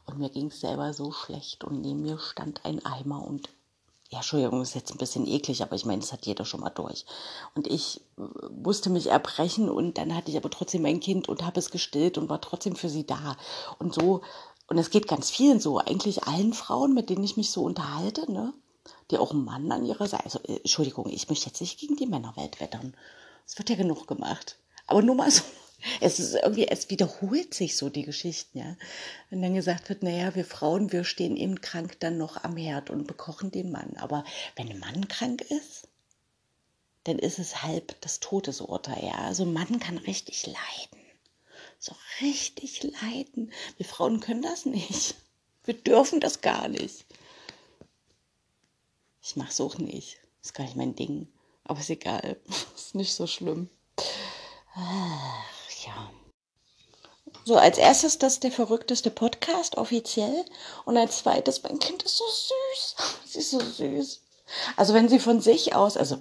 und 0.04 0.18
mir 0.18 0.28
ging 0.28 0.48
es 0.48 0.60
selber 0.60 0.92
so 0.92 1.12
schlecht 1.12 1.64
und 1.64 1.80
neben 1.80 2.02
mir 2.02 2.18
stand 2.18 2.64
ein 2.66 2.84
Eimer 2.84 3.24
und 3.24 3.48
ja, 4.10 4.18
Entschuldigung, 4.18 4.60
ist 4.60 4.74
jetzt 4.74 4.90
ein 4.90 4.98
bisschen 4.98 5.24
eklig, 5.24 5.62
aber 5.62 5.76
ich 5.76 5.84
meine, 5.84 6.00
das 6.00 6.12
hat 6.12 6.26
jeder 6.26 6.44
schon 6.44 6.60
mal 6.60 6.70
durch. 6.70 7.06
Und 7.54 7.68
ich 7.68 8.00
äh, 8.18 8.22
musste 8.50 8.90
mich 8.90 9.06
erbrechen 9.06 9.70
und 9.70 9.98
dann 9.98 10.16
hatte 10.16 10.32
ich 10.32 10.36
aber 10.36 10.50
trotzdem 10.50 10.82
mein 10.82 10.98
Kind 10.98 11.28
und 11.28 11.44
habe 11.44 11.60
es 11.60 11.70
gestillt 11.70 12.18
und 12.18 12.28
war 12.28 12.40
trotzdem 12.40 12.74
für 12.74 12.88
sie 12.88 13.06
da. 13.06 13.36
Und 13.78 13.94
so, 13.94 14.22
und 14.70 14.78
es 14.78 14.90
geht 14.90 15.08
ganz 15.08 15.30
vielen 15.30 15.58
so, 15.58 15.78
eigentlich 15.78 16.22
allen 16.24 16.54
Frauen, 16.54 16.94
mit 16.94 17.10
denen 17.10 17.24
ich 17.24 17.36
mich 17.36 17.50
so 17.50 17.64
unterhalte, 17.64 18.30
ne, 18.30 18.54
die 19.10 19.18
auch 19.18 19.32
einen 19.32 19.44
Mann 19.44 19.70
an 19.72 19.84
ihrer 19.84 20.06
Seite, 20.06 20.24
also, 20.24 20.38
äh, 20.44 20.58
Entschuldigung, 20.58 21.10
ich 21.10 21.28
möchte 21.28 21.46
jetzt 21.46 21.60
nicht 21.60 21.78
gegen 21.80 21.96
die 21.96 22.06
Männerwelt 22.06 22.60
wettern. 22.60 22.96
Es 23.46 23.58
wird 23.58 23.68
ja 23.68 23.74
genug 23.74 24.06
gemacht. 24.06 24.58
Aber 24.86 25.02
nur 25.02 25.16
mal 25.16 25.30
so 25.30 25.42
es 26.00 26.20
ist 26.20 26.34
irgendwie, 26.34 26.68
es 26.68 26.88
wiederholt 26.88 27.52
sich 27.52 27.76
so 27.76 27.88
die 27.88 28.04
Geschichten, 28.04 28.58
ja. 28.58 28.76
Wenn 29.28 29.42
dann 29.42 29.54
gesagt 29.54 29.88
wird, 29.88 30.04
naja, 30.04 30.36
wir 30.36 30.44
Frauen, 30.44 30.92
wir 30.92 31.02
stehen 31.02 31.36
eben 31.36 31.60
krank 31.60 31.98
dann 31.98 32.16
noch 32.16 32.44
am 32.44 32.56
Herd 32.56 32.90
und 32.90 33.08
bekochen 33.08 33.50
den 33.50 33.72
Mann. 33.72 33.96
Aber 33.96 34.24
wenn 34.54 34.68
ein 34.68 34.78
Mann 34.78 35.08
krank 35.08 35.40
ist, 35.42 35.88
dann 37.04 37.18
ist 37.18 37.40
es 37.40 37.64
halb 37.64 38.00
das 38.02 38.20
Todesurteil, 38.20 39.04
ja. 39.04 39.18
Also 39.18 39.42
ein 39.42 39.52
Mann 39.52 39.80
kann 39.80 39.98
richtig 39.98 40.46
leiden. 40.46 40.99
So 41.80 41.94
richtig 42.20 42.82
leiden. 42.82 43.52
Wir 43.78 43.86
Frauen 43.86 44.20
können 44.20 44.42
das 44.42 44.66
nicht. 44.66 45.14
Wir 45.64 45.72
dürfen 45.72 46.20
das 46.20 46.42
gar 46.42 46.68
nicht. 46.68 47.06
Ich 49.22 49.34
mach's 49.36 49.60
auch 49.60 49.78
nicht. 49.78 50.18
Ist 50.42 50.52
gar 50.52 50.64
nicht 50.64 50.76
mein 50.76 50.94
Ding. 50.94 51.26
Aber 51.64 51.80
ist 51.80 51.88
egal. 51.88 52.38
Ist 52.74 52.94
nicht 52.94 53.14
so 53.14 53.26
schlimm. 53.26 53.70
Ah 54.74 55.42
ja. 55.86 56.10
So, 57.46 57.56
als 57.56 57.78
erstes 57.78 58.18
das 58.18 58.34
ist 58.34 58.42
der 58.44 58.52
verrückteste 58.52 59.10
Podcast 59.10 59.76
offiziell 59.76 60.44
und 60.84 60.96
als 60.96 61.18
zweites, 61.18 61.62
mein 61.62 61.78
Kind 61.78 62.02
ist 62.02 62.18
so 62.18 62.24
süß. 62.26 62.96
Sie 63.24 63.38
ist 63.38 63.50
so 63.50 63.60
süß. 63.60 64.20
Also 64.76 64.94
wenn 64.94 65.08
sie 65.08 65.20
von 65.20 65.40
sich 65.40 65.74
aus, 65.74 65.96
also, 65.96 66.18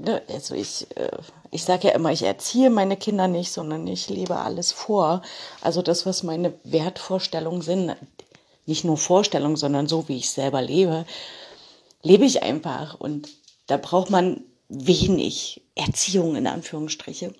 ne, 0.00 0.22
also 0.28 0.54
ich, 0.54 0.86
äh, 0.96 1.10
ich 1.50 1.64
sage 1.64 1.88
ja 1.88 1.94
immer, 1.94 2.12
ich 2.12 2.22
erziehe 2.22 2.70
meine 2.70 2.96
Kinder 2.96 3.28
nicht, 3.28 3.52
sondern 3.52 3.86
ich 3.86 4.08
lebe 4.08 4.36
alles 4.36 4.72
vor. 4.72 5.22
Also 5.60 5.82
das, 5.82 6.06
was 6.06 6.22
meine 6.22 6.54
Wertvorstellungen 6.64 7.62
sind, 7.62 7.96
nicht 8.66 8.84
nur 8.84 8.96
Vorstellungen, 8.96 9.56
sondern 9.56 9.86
so, 9.86 10.08
wie 10.08 10.16
ich 10.16 10.30
selber 10.30 10.62
lebe, 10.62 11.04
lebe 12.02 12.24
ich 12.24 12.42
einfach. 12.42 12.98
Und 12.98 13.28
da 13.66 13.76
braucht 13.76 14.10
man 14.10 14.42
wenig 14.68 15.62
Erziehung 15.74 16.36
in 16.36 16.46
Anführungsstriche. 16.46 17.34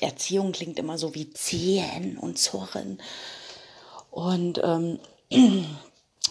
Erziehung 0.00 0.52
klingt 0.52 0.78
immer 0.78 0.98
so 0.98 1.14
wie 1.14 1.30
ziehen 1.32 2.18
und 2.18 2.38
zurren. 2.38 3.00
Und 4.10 4.60
ähm, 4.62 4.98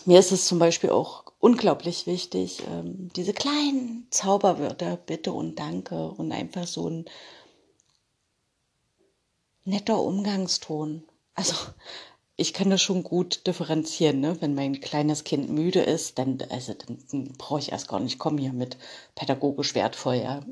mir 0.05 0.19
ist 0.19 0.31
es 0.31 0.47
zum 0.47 0.59
Beispiel 0.59 0.89
auch 0.89 1.22
unglaublich 1.43 2.07
wichtig, 2.07 2.63
ähm, 2.71 3.09
diese 3.17 3.33
kleinen 3.33 4.07
Zauberwörter, 4.11 4.95
bitte 4.95 5.33
und 5.33 5.59
danke 5.59 6.07
und 6.11 6.31
einfach 6.31 6.65
so 6.65 6.89
ein 6.89 7.05
netter 9.65 10.01
Umgangston. 10.01 11.03
Also 11.35 11.53
ich 12.35 12.53
kann 12.53 12.71
das 12.71 12.81
schon 12.81 13.03
gut 13.03 13.45
differenzieren, 13.45 14.19
ne? 14.19 14.35
Wenn 14.41 14.55
mein 14.55 14.81
kleines 14.81 15.23
Kind 15.23 15.49
müde 15.49 15.81
ist, 15.81 16.17
dann, 16.17 16.39
also, 16.49 16.73
dann, 16.73 16.97
dann 17.11 17.33
brauche 17.33 17.59
ich 17.59 17.71
erst 17.71 17.87
gar 17.87 17.99
nicht 17.99 18.17
kommen 18.17 18.39
hier 18.39 18.53
mit 18.53 18.77
pädagogisch 19.13 19.75
wertvoll, 19.75 20.15
ja. 20.15 20.39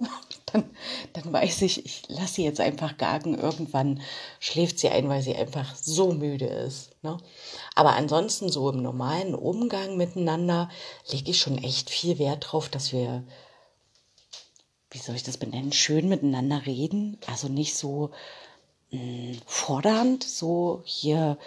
Dann, 0.53 0.69
dann 1.13 1.31
weiß 1.31 1.61
ich, 1.61 1.85
ich 1.85 2.03
lasse 2.09 2.33
sie 2.33 2.43
jetzt 2.43 2.59
einfach 2.59 2.97
gagen. 2.97 3.39
Irgendwann 3.39 4.01
schläft 4.41 4.79
sie 4.79 4.89
ein, 4.89 5.07
weil 5.07 5.21
sie 5.21 5.33
einfach 5.33 5.77
so 5.77 6.11
müde 6.11 6.45
ist. 6.45 6.91
Ne? 7.03 7.17
Aber 7.73 7.93
ansonsten 7.93 8.49
so 8.49 8.69
im 8.69 8.81
normalen 8.81 9.33
Umgang 9.33 9.95
miteinander 9.95 10.69
lege 11.09 11.31
ich 11.31 11.39
schon 11.39 11.57
echt 11.57 11.89
viel 11.89 12.19
Wert 12.19 12.47
drauf, 12.51 12.67
dass 12.67 12.91
wir, 12.91 13.23
wie 14.89 14.97
soll 14.97 15.15
ich 15.15 15.23
das 15.23 15.37
benennen, 15.37 15.71
schön 15.71 16.09
miteinander 16.09 16.65
reden. 16.65 17.17
Also 17.27 17.47
nicht 17.47 17.77
so 17.77 18.11
hm, 18.89 19.39
fordernd, 19.45 20.21
so 20.25 20.81
hier 20.83 21.37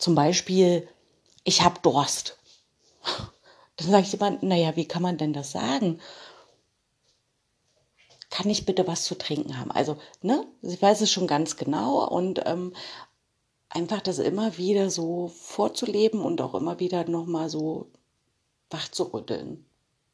zum 0.00 0.14
Beispiel, 0.14 0.88
ich 1.44 1.62
habe 1.62 1.80
Durst. 1.82 2.38
Dann 3.76 4.02
ich 4.02 4.14
immer, 4.14 4.30
naja, 4.42 4.76
wie 4.76 4.86
kann 4.86 5.02
man 5.02 5.16
denn 5.16 5.32
das 5.32 5.52
sagen? 5.52 6.00
Kann 8.30 8.50
ich 8.50 8.66
bitte 8.66 8.86
was 8.86 9.04
zu 9.04 9.16
trinken 9.16 9.58
haben? 9.58 9.70
Also, 9.70 9.96
ne, 10.22 10.46
ich 10.62 10.80
weiß 10.80 11.00
es 11.00 11.10
schon 11.10 11.26
ganz 11.26 11.56
genau 11.56 12.06
und 12.06 12.42
ähm, 12.46 12.74
einfach 13.68 14.00
das 14.00 14.18
immer 14.18 14.56
wieder 14.56 14.90
so 14.90 15.28
vorzuleben 15.28 16.20
und 16.20 16.40
auch 16.40 16.54
immer 16.54 16.80
wieder 16.80 17.08
nochmal 17.08 17.48
so 17.48 17.86
wach 18.68 18.88
zu 18.88 19.04
rütteln 19.04 19.64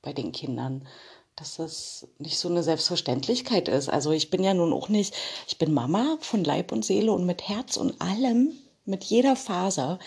bei 0.03 0.13
den 0.13 0.33
Kindern, 0.33 0.87
dass 1.35 1.57
das 1.57 2.09
nicht 2.19 2.39
so 2.39 2.49
eine 2.49 2.63
Selbstverständlichkeit 2.63 3.69
ist. 3.69 3.89
Also 3.89 4.13
ich 4.13 4.31
bin 4.31 4.43
ja 4.43 4.55
nun 4.55 4.73
auch 4.73 4.89
nicht, 4.89 5.15
ich 5.47 5.59
bin 5.59 5.75
Mama 5.75 6.17
von 6.21 6.45
Leib 6.45 6.73
und 6.73 6.85
Seele 6.85 7.13
und 7.13 7.27
mit 7.27 7.49
Herz 7.49 7.77
und 7.77 8.01
allem, 8.01 8.57
mit 8.87 9.05
jeder 9.05 9.37
Faser. 9.37 9.99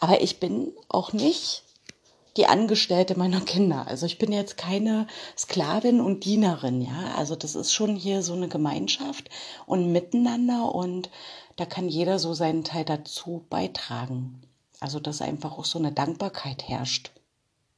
Aber 0.00 0.20
ich 0.20 0.40
bin 0.40 0.72
auch 0.88 1.12
nicht 1.12 1.64
die 2.36 2.46
Angestellte 2.46 3.18
meiner 3.18 3.40
Kinder. 3.40 3.86
Also 3.86 4.06
ich 4.06 4.18
bin 4.18 4.32
jetzt 4.32 4.56
keine 4.56 5.06
Sklavin 5.36 6.00
und 6.00 6.24
Dienerin, 6.24 6.80
ja. 6.80 7.14
Also 7.16 7.36
das 7.36 7.54
ist 7.54 7.72
schon 7.72 7.94
hier 7.94 8.22
so 8.22 8.32
eine 8.32 8.48
Gemeinschaft 8.48 9.28
und 9.66 9.92
miteinander 9.92 10.74
und 10.74 11.10
da 11.56 11.66
kann 11.66 11.88
jeder 11.88 12.18
so 12.18 12.32
seinen 12.32 12.64
Teil 12.64 12.84
dazu 12.84 13.44
beitragen. 13.50 14.42
Also 14.80 14.98
dass 14.98 15.20
einfach 15.20 15.58
auch 15.58 15.66
so 15.66 15.78
eine 15.78 15.92
Dankbarkeit 15.92 16.68
herrscht. 16.68 17.10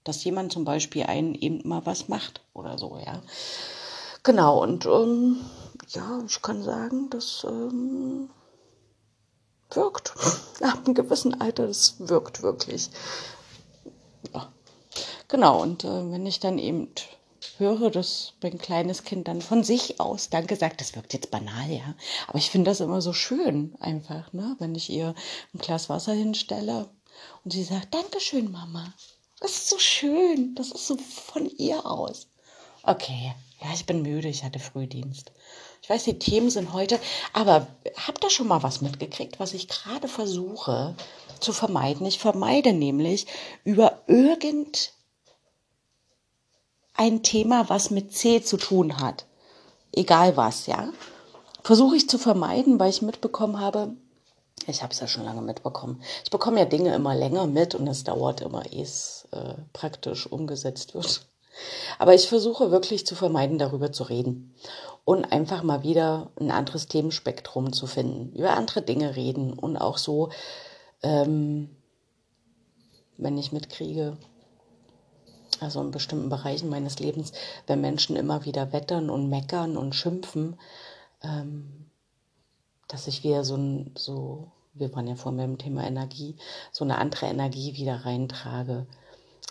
Dass 0.05 0.23
jemand 0.23 0.53
zum 0.53 0.65
Beispiel 0.65 1.05
einen 1.05 1.35
eben 1.35 1.67
mal 1.67 1.85
was 1.85 2.09
macht 2.09 2.43
oder 2.53 2.79
so, 2.79 2.99
ja. 3.05 3.23
Genau, 4.23 4.63
und 4.63 4.87
ähm, 4.87 5.41
ja, 5.89 6.23
ich 6.27 6.41
kann 6.41 6.63
sagen, 6.63 7.11
dass 7.11 7.45
ähm, 7.49 8.31
wirkt. 9.71 10.15
Ab 10.61 10.81
einem 10.85 10.95
gewissen 10.95 11.41
Alter, 11.41 11.67
das 11.67 11.95
wirkt 11.99 12.43
wirklich. 12.43 12.91
Ja. 14.33 14.53
Genau, 15.29 15.63
und 15.63 15.85
äh, 15.85 16.11
wenn 16.11 16.27
ich 16.27 16.41
dann 16.41 16.59
eben 16.59 16.89
höre, 17.59 17.91
dass 17.91 18.33
mein 18.43 18.59
kleines 18.59 19.05
Kind 19.05 19.29
dann 19.29 19.43
von 19.43 19.65
sich 19.65 20.01
aus 20.01 20.31
Danke 20.31 20.57
sagt, 20.57 20.81
das 20.81 20.95
wirkt 20.95 21.13
jetzt 21.13 21.31
banal, 21.31 21.71
ja. 21.71 21.95
Aber 22.27 22.39
ich 22.39 22.51
finde 22.51 22.71
das 22.71 22.81
immer 22.81 23.01
so 23.01 23.13
schön, 23.13 23.75
einfach, 23.81 24.33
ne? 24.33 24.57
Wenn 24.59 24.75
ich 24.75 24.91
ihr 24.91 25.15
ein 25.53 25.59
Glas 25.59 25.89
Wasser 25.89 26.13
hinstelle 26.13 26.89
und 27.45 27.53
sie 27.53 27.65
sagt, 27.65 27.95
Dankeschön, 27.95 28.51
Mama. 28.51 28.93
Das 29.41 29.53
ist 29.53 29.69
so 29.69 29.79
schön. 29.79 30.55
Das 30.55 30.71
ist 30.71 30.87
so 30.87 30.97
von 30.97 31.47
ihr 31.59 31.85
aus. 31.85 32.29
Okay, 32.83 33.35
ja, 33.61 33.73
ich 33.75 33.87
bin 33.87 34.03
müde, 34.03 34.29
ich 34.29 34.45
hatte 34.45 34.59
Frühdienst. 34.59 35.33
Ich 35.85 35.91
weiß, 35.91 36.05
die 36.05 36.19
Themen 36.19 36.49
sind 36.49 36.73
heute, 36.73 36.99
aber 37.35 37.67
habt 38.07 38.25
ihr 38.25 38.31
schon 38.31 38.49
mal 38.49 38.63
was 38.63 38.81
mitgekriegt, 38.81 39.39
was 39.39 39.53
ich 39.53 39.69
gerade 39.69 40.09
versuche 40.09 40.95
zu 41.41 41.53
vermeiden? 41.53 42.07
Ich 42.07 42.19
vermeide 42.19 42.73
nämlich 42.73 43.27
über 43.65 43.99
irgend 44.07 44.95
ein 46.95 47.23
Thema, 47.23 47.69
was 47.69 47.91
mit 47.91 48.15
C 48.15 48.43
zu 48.43 48.57
tun 48.57 48.99
hat. 48.99 49.27
Egal 49.93 50.39
was, 50.39 50.65
ja. 50.65 50.89
Versuche 51.63 51.97
ich 51.97 52.09
zu 52.09 52.17
vermeiden, 52.17 52.81
weil 52.81 52.89
ich 52.89 53.03
mitbekommen 53.03 53.61
habe, 53.61 53.93
ich 54.67 54.83
habe 54.83 54.95
es 54.95 55.01
ja 55.01 55.07
schon 55.07 55.25
lange 55.25 55.43
mitbekommen. 55.43 56.03
Ich 56.25 56.31
bekomme 56.31 56.61
ja 56.61 56.65
Dinge 56.65 56.95
immer 56.95 57.15
länger 57.15 57.47
mit 57.47 57.75
und 57.75 57.87
es 57.89 58.05
dauert 58.05 58.41
immer, 58.41 58.65
ehe 58.73 58.85
es 58.85 59.29
äh, 59.33 59.53
praktisch 59.75 60.27
umgesetzt 60.27 60.95
wird. 60.95 61.27
Aber 61.99 62.15
ich 62.15 62.27
versuche 62.27 62.71
wirklich 62.71 63.07
zu 63.07 63.15
vermeiden, 63.15 63.59
darüber 63.59 63.93
zu 63.93 64.05
reden 64.05 64.55
und 65.05 65.25
einfach 65.33 65.63
mal 65.63 65.83
wieder 65.83 66.31
ein 66.41 66.51
anderes 66.51 66.89
Themenspektrum 66.89 67.73
zu 67.73 67.87
finden, 67.87 68.33
über 68.37 68.57
andere 68.57 68.83
Dinge 68.83 69.17
reden 69.17 69.53
und 69.53 69.77
auch 69.77 69.99
so, 69.99 70.31
ähm, 71.03 71.69
wenn 73.17 73.37
ich 73.37 73.53
mitkriege, 73.53 74.17
also 75.61 75.81
in 75.81 75.91
bestimmten 75.91 76.31
Bereichen 76.31 76.69
meines 76.69 76.99
Lebens, 76.99 77.33
wenn 77.67 77.81
Menschen 77.81 78.17
immer 78.17 78.45
wieder 78.45 78.73
wettern 78.73 79.11
und 79.11 79.29
meckern 79.29 79.77
und 79.77 79.95
schimpfen, 79.95 80.59
ähm, 81.23 81.87
dass 82.89 83.07
ich 83.07 83.25
wieder 83.25 83.45
so 83.45 83.57
ein, 83.57 83.93
so, 83.97 84.51
wir 84.73 84.93
waren 84.95 85.07
ja 85.07 85.15
vorhin 85.17 85.39
beim 85.39 85.59
Thema 85.59 85.87
Energie, 85.87 86.37
so 86.73 86.85
eine 86.85 86.99
andere 86.99 87.27
Energie 87.27 87.77
wieder 87.77 88.05
reintrage. 88.05 88.87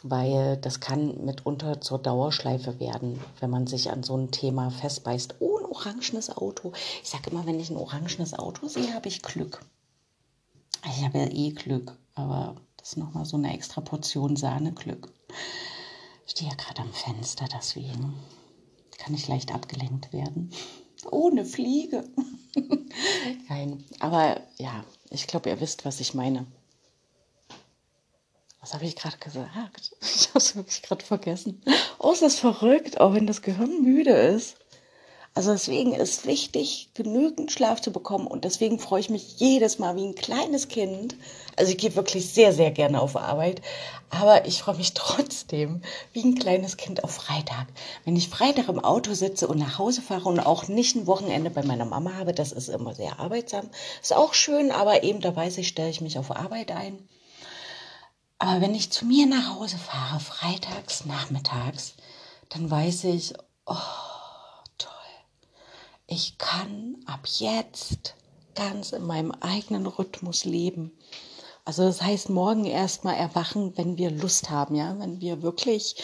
Weil 0.02 0.58
das 0.58 0.80
kann 0.80 1.24
mitunter 1.24 1.80
zur 1.80 2.00
Dauerschleife 2.00 2.80
werden, 2.80 3.20
wenn 3.40 3.50
man 3.50 3.68
sich 3.68 3.92
an 3.92 4.04
so 4.04 4.18
ein 4.18 4.32
Thema 4.32 4.70
festbeißt. 4.70 5.36
Oh, 5.40 5.58
ein 5.60 5.66
orangenes 5.66 6.36
Auto. 6.36 6.74
Ich 7.02 7.10
sage 7.10 7.30
immer, 7.30 7.46
wenn 7.46 7.60
ich 7.60 7.70
ein 7.70 7.78
orangenes 7.78 8.34
Auto 8.34 8.68
sehe, 8.68 8.94
habe 8.94 9.08
ich 9.08 9.22
Glück. 9.22 9.64
Ich 10.86 11.04
habe 11.04 11.20
ja 11.20 11.28
eh 11.32 11.52
Glück, 11.52 11.98
aber 12.16 12.56
das 12.78 12.90
ist 12.90 12.98
nochmal 12.98 13.26
so 13.26 13.38
eine 13.38 13.54
extra 13.54 13.80
Portion 13.80 14.36
Sahneglück. 14.36 15.10
Ich 16.26 16.32
stehe 16.32 16.50
ja 16.50 16.58
gerade 16.58 16.82
am 16.82 16.92
Fenster, 16.92 17.46
deswegen 17.56 18.14
kann 18.98 19.14
ich 19.14 19.28
leicht 19.28 19.54
abgelenkt 19.54 20.12
werden. 20.12 20.52
Ohne 21.10 21.46
Fliege. 21.46 22.10
Nein, 23.50 23.84
aber 24.00 24.42
ja, 24.58 24.84
ich 25.10 25.28
glaube, 25.28 25.50
ihr 25.50 25.60
wisst, 25.60 25.86
was 25.86 26.00
ich 26.00 26.14
meine. 26.14 26.46
Was 28.64 28.74
habe 28.74 28.86
ich 28.86 28.96
gerade 28.96 29.18
gesagt? 29.18 29.92
Ich 30.16 30.30
habe 30.30 30.40
es 30.40 30.56
wirklich 30.56 30.82
gerade 30.82 31.04
vergessen. 31.04 31.62
Oh, 32.00 32.14
ist 32.14 32.22
das 32.22 32.40
verrückt, 32.40 33.02
auch 33.02 33.14
wenn 33.14 33.28
das 33.28 33.42
Gehirn 33.42 33.84
müde 33.84 34.12
ist. 34.12 34.56
Also 35.36 35.52
deswegen 35.52 35.94
ist 35.94 36.26
wichtig, 36.26 36.88
genügend 36.94 37.52
Schlaf 37.52 37.82
zu 37.82 37.92
bekommen 37.92 38.26
und 38.26 38.46
deswegen 38.46 38.80
freue 38.80 39.02
ich 39.02 39.10
mich 39.10 39.38
jedes 39.38 39.80
Mal 39.80 39.98
wie 39.98 40.06
ein 40.06 40.16
kleines 40.16 40.70
Kind. 40.70 41.18
Also 41.58 41.74
ich 41.74 41.78
gehe 41.78 41.96
wirklich 41.96 42.30
sehr, 42.30 42.54
sehr 42.54 42.72
gerne 42.72 43.02
auf 43.02 43.18
Arbeit, 43.18 43.62
aber 44.10 44.46
ich 44.46 44.62
freue 44.62 44.78
mich 44.78 44.94
trotzdem 44.94 45.82
wie 46.14 46.24
ein 46.24 46.36
kleines 46.36 46.78
Kind 46.78 47.04
auf 47.04 47.12
Freitag. 47.12 47.68
Wenn 48.06 48.16
ich 48.16 48.30
Freitag 48.30 48.70
im 48.70 48.80
Auto 48.80 49.14
sitze 49.14 49.50
und 49.50 49.60
nach 49.60 49.78
Hause 49.78 50.02
fahre 50.02 50.30
und 50.30 50.40
auch 50.40 50.70
nicht 50.70 50.96
ein 50.96 51.08
Wochenende 51.08 51.50
bei 51.50 51.64
meiner 51.64 51.86
Mama 51.86 52.14
habe, 52.14 52.32
das 52.32 52.54
ist 52.54 52.70
immer 52.70 52.96
sehr 52.96 53.20
arbeitsam. 53.20 53.70
Ist 54.02 54.16
auch 54.16 54.34
schön, 54.34 54.72
aber 54.72 55.04
eben 55.04 55.20
da 55.20 55.36
weiß 55.36 55.58
ich, 55.58 55.68
stelle 55.68 55.90
ich 55.90 56.00
mich 56.00 56.18
auf 56.18 56.32
Arbeit 56.32 56.72
ein. 56.72 56.98
Aber 58.44 58.60
wenn 58.60 58.76
ich 58.76 58.92
zu 58.92 59.06
mir 59.06 59.26
nach 59.26 59.56
Hause 59.56 59.78
fahre, 59.78 60.20
freitags, 60.20 61.06
nachmittags, 61.06 61.94
dann 62.50 62.70
weiß 62.70 63.06
ich, 63.06 63.34
oh, 63.66 63.78
ich 66.08 66.38
kann 66.38 66.98
ab 67.06 67.22
jetzt 67.40 68.16
ganz 68.54 68.92
in 68.92 69.04
meinem 69.04 69.32
eigenen 69.32 69.88
Rhythmus 69.88 70.44
leben. 70.44 70.92
Also 71.64 71.84
das 71.84 72.02
heißt, 72.02 72.32
morgen 72.32 72.66
erstmal 72.66 73.16
erwachen, 73.16 73.78
wenn 73.78 73.98
wir 73.98 74.12
Lust 74.12 74.50
haben, 74.50 74.76
ja, 74.76 75.00
wenn 75.00 75.22
wir 75.22 75.42
wirklich 75.42 75.96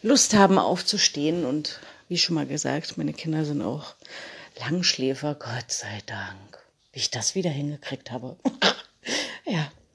Lust 0.00 0.32
haben 0.34 0.60
aufzustehen 0.60 1.44
und 1.44 1.80
wie 2.06 2.18
schon 2.18 2.36
mal 2.36 2.46
gesagt, 2.46 2.98
meine 2.98 3.14
Kinder 3.14 3.44
sind 3.44 3.62
auch 3.62 3.96
Langschläfer, 4.60 5.34
Gott 5.34 5.72
sei 5.72 6.00
Dank. 6.06 6.64
Wie 6.92 7.00
ich 7.00 7.10
das 7.10 7.34
wieder 7.34 7.50
hingekriegt 7.50 8.12
habe. 8.12 8.36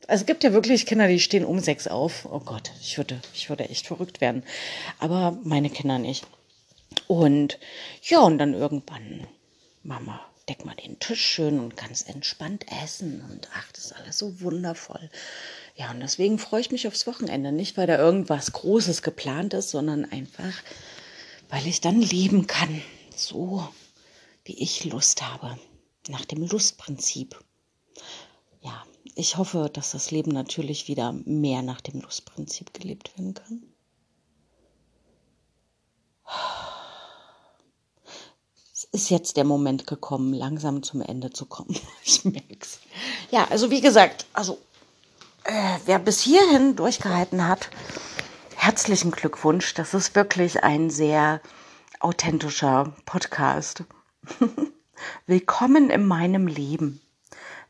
also 0.08 0.22
es 0.22 0.26
gibt 0.26 0.44
ja 0.44 0.54
wirklich 0.54 0.86
Kinder, 0.86 1.08
die 1.08 1.20
stehen 1.20 1.46
um 1.46 1.60
sechs 1.60 1.88
auf. 1.88 2.26
Oh 2.26 2.40
Gott, 2.40 2.72
ich 2.82 2.98
würde, 2.98 3.22
ich 3.34 3.50
würde 3.50 3.70
echt 3.70 3.88
verrückt 3.88 4.22
werden. 4.22 4.44
Aber 5.00 5.38
meine 5.44 5.70
Kinder 5.70 6.00
nicht. 6.00 6.26
Und 7.08 7.60
ja, 8.04 8.20
und 8.20 8.38
dann 8.38 8.54
irgendwann 8.54 9.28
Mama, 9.84 10.20
deck 10.50 10.66
mal 10.66 10.76
den 10.76 11.00
Tisch 11.00 11.24
schön 11.24 11.60
und 11.60 11.78
ganz 11.78 12.04
entspannt 12.04 12.66
essen 12.84 13.24
und 13.30 13.50
ach, 13.56 13.72
das 13.74 13.86
ist 13.86 13.92
alles 13.94 14.18
so 14.18 14.42
wundervoll. 14.42 15.10
Ja, 15.76 15.92
und 15.92 16.00
deswegen 16.00 16.40
freue 16.40 16.62
ich 16.62 16.72
mich 16.72 16.88
aufs 16.88 17.06
Wochenende. 17.06 17.52
Nicht, 17.52 17.78
weil 17.78 17.88
da 17.88 17.98
irgendwas 17.98 18.52
Großes 18.52 19.02
geplant 19.02 19.54
ist, 19.54 19.72
sondern 19.72 20.06
einfach, 20.06 20.54
weil 21.50 21.68
ich 21.68 21.82
dann 21.82 22.02
leben 22.02 22.48
kann. 22.48 22.82
So, 23.16 23.68
wie 24.46 24.58
ich 24.62 24.86
Lust 24.86 25.22
habe. 25.22 25.60
Nach 26.08 26.26
dem 26.26 26.48
Lustprinzip. 26.48 27.40
Ich 29.16 29.38
hoffe, 29.38 29.70
dass 29.72 29.92
das 29.92 30.12
Leben 30.12 30.32
natürlich 30.32 30.88
wieder 30.88 31.14
mehr 31.26 31.62
nach 31.62 31.82
dem 31.82 32.02
Lustprinzip 32.02 32.74
gelebt 32.74 33.18
werden 33.18 33.34
kann. 33.34 33.64
ist 38.96 39.10
jetzt 39.10 39.36
der 39.36 39.44
Moment 39.44 39.86
gekommen, 39.88 40.34
langsam 40.34 40.82
zum 40.82 41.02
Ende 41.02 41.30
zu 41.30 41.46
kommen. 41.46 41.76
Ich 42.04 42.24
merk's. 42.24 42.80
Ja, 43.30 43.46
also 43.50 43.70
wie 43.70 43.82
gesagt, 43.82 44.26
also 44.32 44.58
äh, 45.44 45.78
wer 45.86 46.00
bis 46.00 46.22
hierhin 46.22 46.78
durchgehalten 46.78 47.46
hat, 47.46 47.70
herzlichen 48.56 49.12
Glückwunsch. 49.12 49.74
Das 49.74 49.94
ist 49.94 50.16
wirklich 50.16 50.64
ein 50.64 50.90
sehr 50.90 51.42
authentischer 52.00 52.96
Podcast. 53.06 53.84
Willkommen 55.28 55.90
in 55.90 56.06
meinem 56.06 56.48
Leben. 56.48 57.02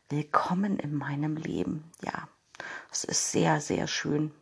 Willkommen 0.08 0.78
in 0.78 0.94
meinem 0.94 1.36
Leben. 1.36 1.90
Ja, 2.00 2.28
es 2.92 3.02
ist 3.02 3.32
sehr, 3.32 3.60
sehr 3.60 3.88
schön. 3.88 4.32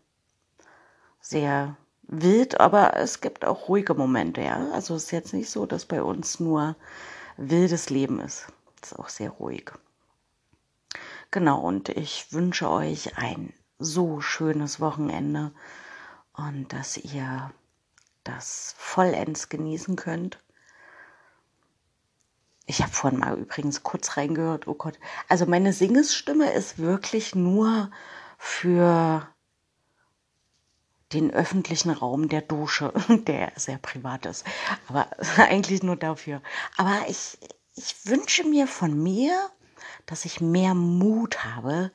Sehr 1.22 1.79
wild, 2.03 2.61
aber 2.61 2.98
es 2.98 3.22
gibt 3.22 3.46
auch 3.46 3.70
ruhige 3.70 3.94
Momente, 3.94 4.42
ja. 4.42 4.70
Also 4.72 4.94
es 4.94 5.05
ist 5.05 5.11
jetzt 5.12 5.33
nicht 5.33 5.48
so, 5.48 5.64
dass 5.64 5.87
bei 5.87 6.03
uns 6.03 6.38
nur 6.38 6.77
wildes 7.38 7.88
Leben 7.88 8.20
ist. 8.20 8.46
Es 8.83 8.92
ist 8.92 8.98
auch 8.98 9.09
sehr 9.09 9.31
ruhig. 9.31 9.72
Genau, 11.31 11.62
und 11.62 11.88
ich 11.88 12.31
wünsche 12.31 12.68
euch 12.68 13.16
ein 13.16 13.55
so 13.79 14.20
schönes 14.20 14.81
Wochenende 14.81 15.50
und 16.35 16.74
dass 16.74 16.98
ihr 16.98 17.50
das 18.22 18.74
vollends 18.77 19.48
genießen 19.48 19.96
könnt. 19.96 20.43
Ich 22.66 22.81
habe 22.83 22.92
vorhin 22.92 23.20
mal 23.20 23.37
übrigens 23.38 23.83
kurz 23.83 24.16
reingehört, 24.16 24.66
oh 24.66 24.74
Gott. 24.74 24.98
Also 25.29 25.46
meine 25.46 25.72
Singesstimme 25.72 26.53
ist 26.53 26.79
wirklich 26.79 27.35
nur 27.35 27.90
für 28.38 29.29
den 31.12 31.31
öffentlichen 31.31 31.90
Raum 31.90 32.29
der 32.29 32.40
Dusche, 32.42 32.92
der 33.09 33.53
sehr 33.57 33.79
privat 33.79 34.27
ist, 34.27 34.44
aber 34.88 35.09
eigentlich 35.37 35.83
nur 35.83 35.96
dafür. 35.96 36.42
Aber 36.77 37.05
ich, 37.09 37.38
ich 37.77 37.94
wünsche 38.07 38.44
mir 38.44 38.66
von 38.66 39.00
mir, 39.03 39.50
dass 40.07 40.24
ich 40.24 40.40
mehr 40.40 40.74
Mut 40.74 41.44
habe, 41.44 41.90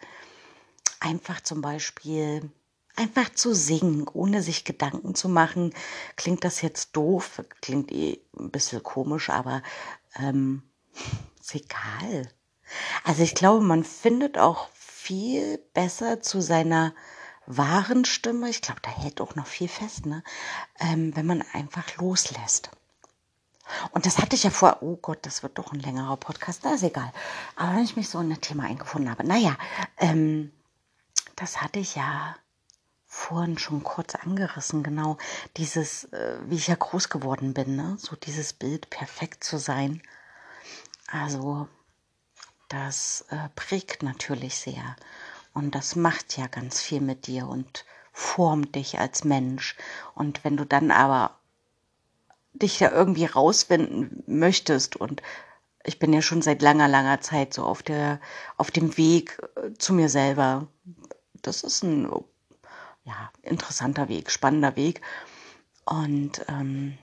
einfach 1.00 1.42
zum 1.42 1.62
Beispiel 1.62 2.50
einfach 3.00 3.30
zu 3.34 3.54
singen, 3.54 4.08
ohne 4.08 4.44
sich 4.44 4.66
Gedanken 4.66 5.16
zu 5.16 5.30
machen. 5.30 5.74
Klingt 6.18 6.44
das 6.44 6.62
jetzt 6.62 6.96
doof, 6.96 7.42
klingt 7.62 7.92
eh 7.92 8.20
ein 8.38 8.52
bisschen 8.52 8.84
komisch, 8.84 9.30
aber 9.30 9.64
ähm, 10.16 10.64
ist 11.40 11.56
egal. 11.56 12.30
Also 13.04 13.24
ich 13.24 13.34
glaube, 13.34 13.64
man 13.64 13.84
findet 13.84 14.38
auch 14.38 14.70
viel 14.74 15.58
besser 15.74 16.22
zu 16.22 16.42
seiner 16.42 16.94
wahren 17.48 18.06
Stimme, 18.06 18.48
ich 18.50 18.62
glaube, 18.62 18.82
da 18.84 18.92
hält 18.92 19.22
auch 19.22 19.34
noch 19.34 19.48
viel 19.48 19.68
fest, 19.68 20.06
ne? 20.06 20.24
Ähm, 20.80 21.16
wenn 21.16 21.26
man 21.26 21.44
einfach 21.54 21.98
loslässt. 21.98 22.70
Und 23.92 24.06
das 24.06 24.20
hatte 24.20 24.36
ich 24.36 24.44
ja 24.44 24.52
vor, 24.52 24.78
oh 24.82 24.98
Gott, 24.98 25.20
das 25.24 25.42
wird 25.42 25.58
doch 25.58 25.74
ein 25.74 25.80
längerer 25.80 26.18
Podcast, 26.18 26.64
da 26.64 26.74
ist 26.74 26.84
egal. 26.84 27.12
Aber 27.56 27.76
wenn 27.76 27.84
ich 27.84 27.96
mich 27.96 28.10
so 28.10 28.20
in 28.20 28.30
das 28.30 28.40
Thema 28.40 28.66
eingefunden 28.66 29.10
habe, 29.10 29.24
naja, 29.24 29.58
ähm, 29.98 30.52
das 31.36 31.62
hatte 31.62 31.80
ich 31.80 31.96
ja 31.96 32.36
vorhin 33.12 33.58
schon 33.58 33.84
kurz 33.84 34.14
angerissen, 34.14 34.84
genau 34.84 35.18
dieses, 35.58 36.06
äh, 36.14 36.38
wie 36.46 36.56
ich 36.56 36.68
ja 36.68 36.76
groß 36.76 37.10
geworden 37.10 37.56
bin, 37.56 37.76
ne? 37.76 37.98
so 37.98 38.16
dieses 38.16 38.54
Bild, 38.54 38.92
perfekt 38.92 39.44
zu 39.44 39.58
sein. 39.58 40.02
Also 41.08 41.68
das 42.70 43.26
äh, 43.32 43.50
prägt 43.56 44.04
natürlich 44.04 44.58
sehr 44.58 44.96
und 45.56 45.74
das 45.74 45.96
macht 45.96 46.38
ja 46.38 46.46
ganz 46.46 46.82
viel 46.82 47.02
mit 47.02 47.26
dir 47.26 47.48
und 47.48 47.84
formt 48.14 48.76
dich 48.76 49.00
als 49.00 49.24
Mensch. 49.24 49.76
Und 50.14 50.44
wenn 50.44 50.56
du 50.56 50.66
dann 50.66 50.92
aber 50.92 51.36
dich 52.54 52.78
da 52.78 52.92
irgendwie 52.92 53.26
rausfinden 53.26 54.24
möchtest 54.28 54.96
und 54.98 55.24
ich 55.84 55.98
bin 55.98 56.14
ja 56.14 56.22
schon 56.22 56.44
seit 56.44 56.62
langer, 56.62 56.88
langer 56.88 57.22
Zeit 57.22 57.56
so 57.56 57.64
auf 57.64 57.82
der, 57.82 58.20
auf 58.58 58.70
dem 58.70 58.98
Weg 58.98 59.42
äh, 59.56 59.74
zu 59.80 59.94
mir 59.94 60.10
selber. 60.10 60.68
Das 61.42 61.64
ist 61.64 61.84
ein 61.84 62.08
ja, 63.10 63.32
interessanter 63.42 64.08
Weg, 64.08 64.32
spannender 64.32 64.76
Weg. 64.76 65.02
Und 65.86 66.46
ähm, 66.48 66.98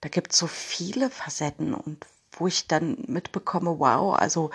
da 0.00 0.08
gibt 0.08 0.32
es 0.32 0.38
so 0.38 0.48
viele 0.48 1.08
Facetten 1.08 1.72
und 1.72 2.04
wo 2.32 2.48
ich 2.48 2.66
dann 2.66 3.04
mitbekomme, 3.06 3.78
wow, 3.78 4.16
also 4.16 4.50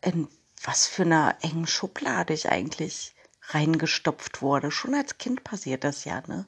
in 0.00 0.28
was 0.62 0.86
für 0.86 1.02
einer 1.02 1.36
engen 1.42 1.66
Schublade 1.66 2.32
ich 2.32 2.48
eigentlich 2.48 3.14
reingestopft 3.50 4.42
wurde. 4.42 4.70
Schon 4.70 4.94
als 4.94 5.18
Kind 5.18 5.44
passiert 5.44 5.84
das 5.84 6.04
ja, 6.04 6.22
ne? 6.26 6.46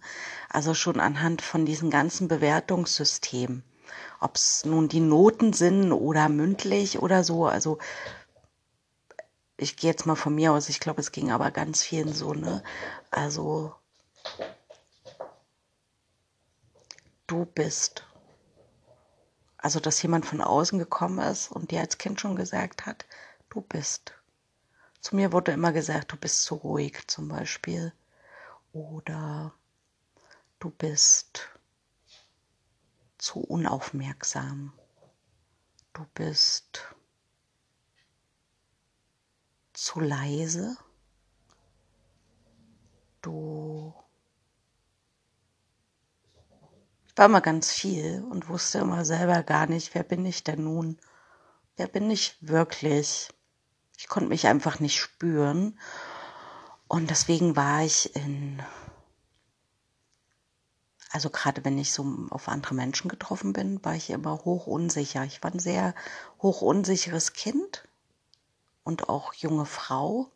Also 0.49 0.75
schon 0.75 0.99
anhand 0.99 1.43
von 1.43 1.65
diesen 1.65 1.91
ganzen 1.91 2.27
Bewertungssystemen. 2.27 3.63
Ob 4.19 4.37
es 4.37 4.65
nun 4.65 4.89
die 4.89 5.01
Noten 5.01 5.53
sind 5.53 5.93
oder 5.93 6.29
mündlich 6.29 6.99
oder 6.99 7.25
so. 7.25 7.47
Also 7.47 7.79
ich 9.61 9.77
gehe 9.77 9.91
jetzt 9.91 10.07
mal 10.07 10.17
von 10.17 10.35
mir 10.35 10.53
aus, 10.53 10.71
ich 10.71 10.81
glaube, 10.81 11.01
es 11.01 11.13
ging 11.13 11.31
aber 11.31 11.51
ganz 11.51 11.83
vielen 11.83 12.15
so, 12.15 12.33
ne? 12.33 12.63
Also 13.11 13.75
du 17.27 17.45
bist. 17.45 18.07
Also, 19.59 19.79
dass 19.79 20.03
jemand 20.03 20.25
von 20.25 20.41
außen 20.41 20.79
gekommen 20.79 21.19
ist 21.19 21.51
und 21.51 21.71
dir 21.71 21.81
als 21.81 21.99
Kind 21.99 22.19
schon 22.21 22.37
gesagt 22.37 22.87
hat, 22.87 23.05
du 23.51 23.61
bist. 23.61 24.15
Zu 25.03 25.17
mir 25.17 25.33
wurde 25.33 25.53
immer 25.53 25.73
gesagt, 25.73 26.13
du 26.13 26.17
bist 26.17 26.45
zu 26.45 26.55
ruhig 26.55 27.07
zum 27.07 27.29
Beispiel. 27.29 27.93
Oder 28.73 29.53
du 30.59 30.71
bist 30.71 31.51
zu 33.19 33.41
unaufmerksam. 33.41 34.73
Du 35.93 36.07
bist 36.15 36.95
zu 39.81 39.99
leise. 40.01 40.77
Du 43.23 43.95
ich 47.07 47.17
war 47.17 47.27
immer 47.27 47.41
ganz 47.41 47.73
viel 47.73 48.23
und 48.31 48.49
wusste 48.49 48.79
immer 48.79 49.05
selber 49.05 49.43
gar 49.43 49.67
nicht, 49.67 49.95
wer 49.95 50.03
bin 50.03 50.25
ich 50.25 50.45
denn 50.45 50.65
nun? 50.65 50.99
Wer 51.77 51.87
bin 51.89 52.11
ich 52.11 52.37
wirklich? 52.41 53.29
Ich 53.97 54.09
konnte 54.09 54.29
mich 54.29 54.47
einfach 54.47 54.81
nicht 54.81 54.99
spüren. 54.99 55.79
Und 56.87 57.11
deswegen 57.11 57.57
war 57.57 57.83
ich 57.83 58.15
in, 58.15 58.63
also 61.11 61.31
gerade 61.31 61.65
wenn 61.65 61.79
ich 61.79 61.93
so 61.93 62.07
auf 62.31 62.49
andere 62.49 62.75
Menschen 62.75 63.09
getroffen 63.09 63.53
bin, 63.53 63.85
war 63.85 63.95
ich 63.97 64.11
immer 64.11 64.45
hoch 64.45 64.67
unsicher. 64.67 65.25
Ich 65.25 65.43
war 65.43 65.53
ein 65.53 65.59
sehr 65.59 65.95
hoch 66.41 66.63
unsicheres 66.63 67.33
Kind 67.33 67.90
und 68.85 69.09
auch 69.09 69.35
junge 69.35 69.67
Frau, 69.67 70.31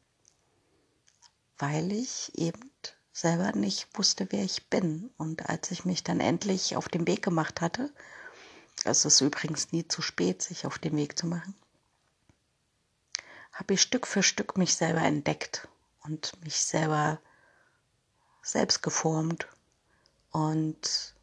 weil 1.59 1.93
ich 1.93 2.33
eben 2.37 2.71
selber 3.13 3.53
nicht 3.53 3.97
wusste, 3.97 4.27
wer 4.31 4.45
ich 4.45 4.69
bin. 4.69 5.11
Und 5.17 5.49
als 5.49 5.71
ich 5.71 5.85
mich 5.85 6.03
dann 6.03 6.21
endlich 6.21 6.77
auf 6.77 6.89
den 6.89 7.07
Weg 7.07 7.23
gemacht 7.23 7.61
hatte, 7.61 7.93
es 8.85 9.05
ist 9.05 9.21
übrigens 9.21 9.73
nie 9.73 9.87
zu 9.87 10.03
spät, 10.03 10.43
sich 10.43 10.67
auf 10.67 10.79
den 10.79 10.97
Weg 10.97 11.19
zu 11.19 11.27
machen, 11.27 11.55
habe 13.53 13.75
ich 13.75 13.83
Stück 13.83 14.07
für 14.07 14.23
Stück 14.23 14.59
mich 14.59 14.75
selber 14.75 15.03
entdeckt 15.03 15.69
und 16.03 16.33
mich 16.43 16.57
selber 16.57 17.21
selbst 18.43 18.83
geformt. 18.83 19.47
Und 20.31 21.15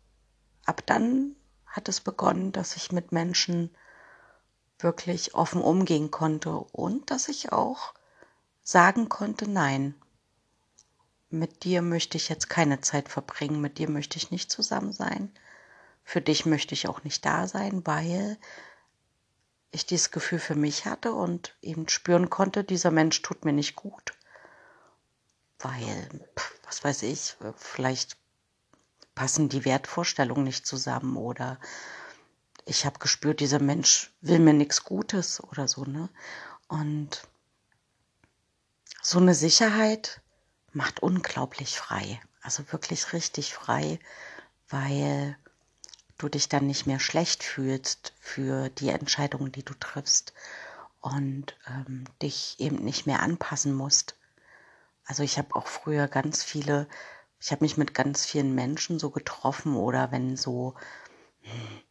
ab 0.65 0.81
dann 0.85 1.35
hat 1.65 1.89
es 1.89 1.99
begonnen, 1.99 2.51
dass 2.53 2.77
ich 2.77 2.91
mit 2.91 3.11
Menschen 3.11 3.69
wirklich 4.83 5.35
offen 5.35 5.61
umgehen 5.61 6.11
konnte 6.11 6.51
und 6.51 7.11
dass 7.11 7.27
ich 7.27 7.51
auch 7.51 7.93
sagen 8.63 9.09
konnte, 9.09 9.49
nein, 9.49 9.95
mit 11.29 11.63
dir 11.63 11.81
möchte 11.81 12.17
ich 12.17 12.29
jetzt 12.29 12.49
keine 12.49 12.81
Zeit 12.81 13.09
verbringen, 13.09 13.61
mit 13.61 13.77
dir 13.77 13.89
möchte 13.89 14.17
ich 14.17 14.31
nicht 14.31 14.51
zusammen 14.51 14.91
sein, 14.91 15.31
für 16.03 16.21
dich 16.21 16.45
möchte 16.45 16.73
ich 16.73 16.87
auch 16.87 17.03
nicht 17.03 17.25
da 17.25 17.47
sein, 17.47 17.85
weil 17.85 18.37
ich 19.71 19.85
dieses 19.85 20.11
Gefühl 20.11 20.39
für 20.39 20.55
mich 20.55 20.85
hatte 20.85 21.13
und 21.13 21.55
eben 21.61 21.87
spüren 21.87 22.29
konnte, 22.29 22.63
dieser 22.63 22.91
Mensch 22.91 23.21
tut 23.21 23.45
mir 23.45 23.53
nicht 23.53 23.75
gut, 23.75 24.13
weil, 25.59 26.27
was 26.65 26.83
weiß 26.83 27.03
ich, 27.03 27.37
vielleicht 27.55 28.17
passen 29.15 29.49
die 29.49 29.65
Wertvorstellungen 29.65 30.43
nicht 30.43 30.65
zusammen 30.65 31.15
oder 31.15 31.59
ich 32.65 32.85
habe 32.85 32.99
gespürt, 32.99 33.39
dieser 33.39 33.61
Mensch 33.61 34.11
will 34.21 34.39
mir 34.39 34.53
nichts 34.53 34.83
Gutes 34.83 35.43
oder 35.43 35.67
so, 35.67 35.85
ne? 35.85 36.09
Und 36.67 37.27
so 39.01 39.19
eine 39.19 39.35
Sicherheit 39.35 40.21
macht 40.73 41.01
unglaublich 41.01 41.77
frei, 41.77 42.21
also 42.41 42.71
wirklich 42.71 43.13
richtig 43.13 43.53
frei, 43.53 43.99
weil 44.69 45.37
du 46.17 46.29
dich 46.29 46.49
dann 46.49 46.67
nicht 46.67 46.85
mehr 46.85 46.99
schlecht 46.99 47.43
fühlst 47.43 48.13
für 48.19 48.69
die 48.69 48.89
Entscheidungen, 48.89 49.51
die 49.51 49.63
du 49.63 49.73
triffst 49.73 50.33
und 51.01 51.57
ähm, 51.67 52.05
dich 52.21 52.59
eben 52.59 52.77
nicht 52.77 53.07
mehr 53.07 53.21
anpassen 53.21 53.73
musst. 53.73 54.15
Also 55.03 55.23
ich 55.23 55.37
habe 55.37 55.55
auch 55.55 55.67
früher 55.67 56.07
ganz 56.07 56.43
viele, 56.43 56.87
ich 57.39 57.51
habe 57.51 57.63
mich 57.63 57.75
mit 57.75 57.93
ganz 57.93 58.25
vielen 58.25 58.53
Menschen 58.53 58.99
so 58.99 59.09
getroffen 59.09 59.75
oder 59.75 60.11
wenn 60.11 60.37
so, 60.37 60.75
hm, 61.41 61.81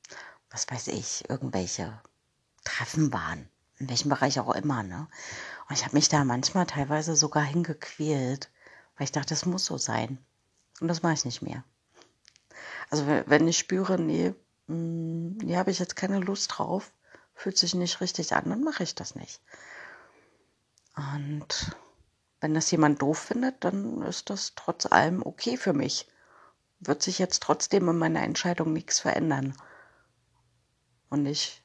was 0.50 0.66
weiß 0.68 0.88
ich, 0.88 1.28
irgendwelche 1.28 2.00
Treffen 2.64 3.12
waren, 3.12 3.48
in 3.78 3.88
welchem 3.88 4.10
Bereich 4.10 4.40
auch 4.40 4.54
immer, 4.54 4.82
ne? 4.82 5.08
Und 5.68 5.76
ich 5.76 5.84
habe 5.84 5.96
mich 5.96 6.08
da 6.08 6.24
manchmal 6.24 6.66
teilweise 6.66 7.16
sogar 7.16 7.44
hingequält, 7.44 8.50
weil 8.96 9.04
ich 9.04 9.12
dachte, 9.12 9.30
das 9.30 9.46
muss 9.46 9.64
so 9.64 9.78
sein. 9.78 10.18
Und 10.80 10.88
das 10.88 11.02
mache 11.02 11.14
ich 11.14 11.24
nicht 11.24 11.42
mehr. 11.42 11.64
Also 12.90 13.06
wenn 13.06 13.46
ich 13.46 13.58
spüre, 13.58 13.98
nee, 13.98 14.34
mm, 14.66 15.38
nee, 15.38 15.56
habe 15.56 15.70
ich 15.70 15.78
jetzt 15.78 15.96
keine 15.96 16.18
Lust 16.18 16.58
drauf, 16.58 16.92
fühlt 17.34 17.56
sich 17.56 17.74
nicht 17.74 18.00
richtig 18.00 18.34
an, 18.34 18.50
dann 18.50 18.64
mache 18.64 18.82
ich 18.82 18.94
das 18.94 19.14
nicht. 19.14 19.40
Und 20.96 21.76
wenn 22.40 22.54
das 22.54 22.70
jemand 22.70 23.00
doof 23.00 23.18
findet, 23.18 23.64
dann 23.64 24.02
ist 24.02 24.30
das 24.30 24.54
trotz 24.56 24.86
allem 24.86 25.24
okay 25.24 25.56
für 25.56 25.72
mich. 25.72 26.08
Wird 26.80 27.02
sich 27.02 27.18
jetzt 27.18 27.42
trotzdem 27.42 27.88
in 27.88 27.98
meiner 27.98 28.22
Entscheidung 28.22 28.72
nichts 28.72 29.00
verändern. 29.00 29.54
Und 31.10 31.26
ich 31.26 31.62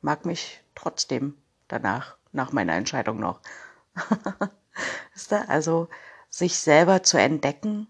mag 0.00 0.24
mich 0.24 0.62
trotzdem 0.74 1.36
danach, 1.68 2.16
nach 2.32 2.52
meiner 2.52 2.74
Entscheidung 2.74 3.20
noch. 3.20 3.40
also 5.48 5.88
sich 6.28 6.58
selber 6.58 7.02
zu 7.02 7.18
entdecken 7.18 7.86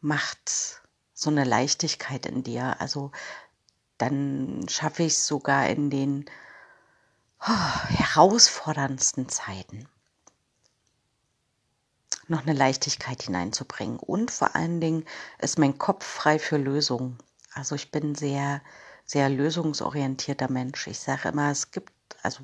macht 0.00 0.82
so 1.12 1.30
eine 1.30 1.44
Leichtigkeit 1.44 2.26
in 2.26 2.42
dir. 2.42 2.80
Also 2.80 3.10
dann 3.98 4.66
schaffe 4.68 5.02
ich 5.02 5.14
es 5.14 5.26
sogar 5.26 5.68
in 5.68 5.90
den 5.90 6.26
oh, 7.40 7.88
herausforderndsten 7.88 9.28
Zeiten 9.28 9.88
noch 12.28 12.42
eine 12.42 12.54
Leichtigkeit 12.54 13.22
hineinzubringen. 13.22 13.98
Und 13.98 14.30
vor 14.30 14.54
allen 14.54 14.80
Dingen 14.80 15.04
ist 15.38 15.58
mein 15.58 15.78
Kopf 15.78 16.04
frei 16.04 16.38
für 16.38 16.56
Lösungen. 16.56 17.18
Also 17.56 17.74
ich 17.74 17.90
bin 17.90 18.14
sehr, 18.14 18.60
sehr 19.06 19.30
lösungsorientierter 19.30 20.50
Mensch. 20.50 20.86
Ich 20.88 21.00
sage 21.00 21.30
immer, 21.30 21.50
es 21.50 21.70
gibt 21.70 21.90
also 22.22 22.40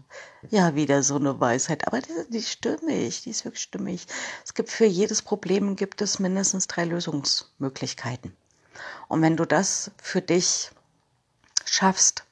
ja, 0.48 0.74
wieder 0.74 1.02
so 1.02 1.16
eine 1.16 1.38
Weisheit, 1.38 1.86
aber 1.86 2.00
die, 2.00 2.12
die 2.30 2.42
stimmig, 2.42 3.22
die 3.22 3.30
ist 3.30 3.44
wirklich 3.44 3.62
stimmig. 3.62 4.06
Es 4.42 4.54
gibt 4.54 4.70
für 4.70 4.86
jedes 4.86 5.20
Problem 5.20 5.76
gibt 5.76 6.00
es 6.00 6.18
mindestens 6.18 6.66
drei 6.66 6.86
Lösungsmöglichkeiten. 6.86 8.34
Und 9.08 9.20
wenn 9.20 9.36
du 9.36 9.44
das 9.44 9.90
für 10.00 10.22
dich 10.22 10.70
schaffst, 11.66 12.24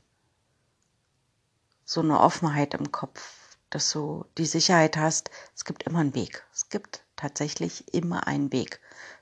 so 1.85 2.01
eine 2.01 2.19
Offenheit 2.19 2.73
im 2.73 2.91
Kopf, 2.91 3.59
dass 3.69 3.93
du 3.93 4.25
die 4.39 4.47
Sicherheit 4.47 4.97
hast, 4.97 5.31
es 5.55 5.67
gibt 5.67 5.83
immer 5.83 5.99
einen 5.99 6.15
Weg. 6.15 6.47
Es 6.55 6.71
gibt 6.71 7.03
tatsächlich 7.17 7.93
immer 7.93 8.27
einen 8.27 8.51
Weg. 8.53 8.81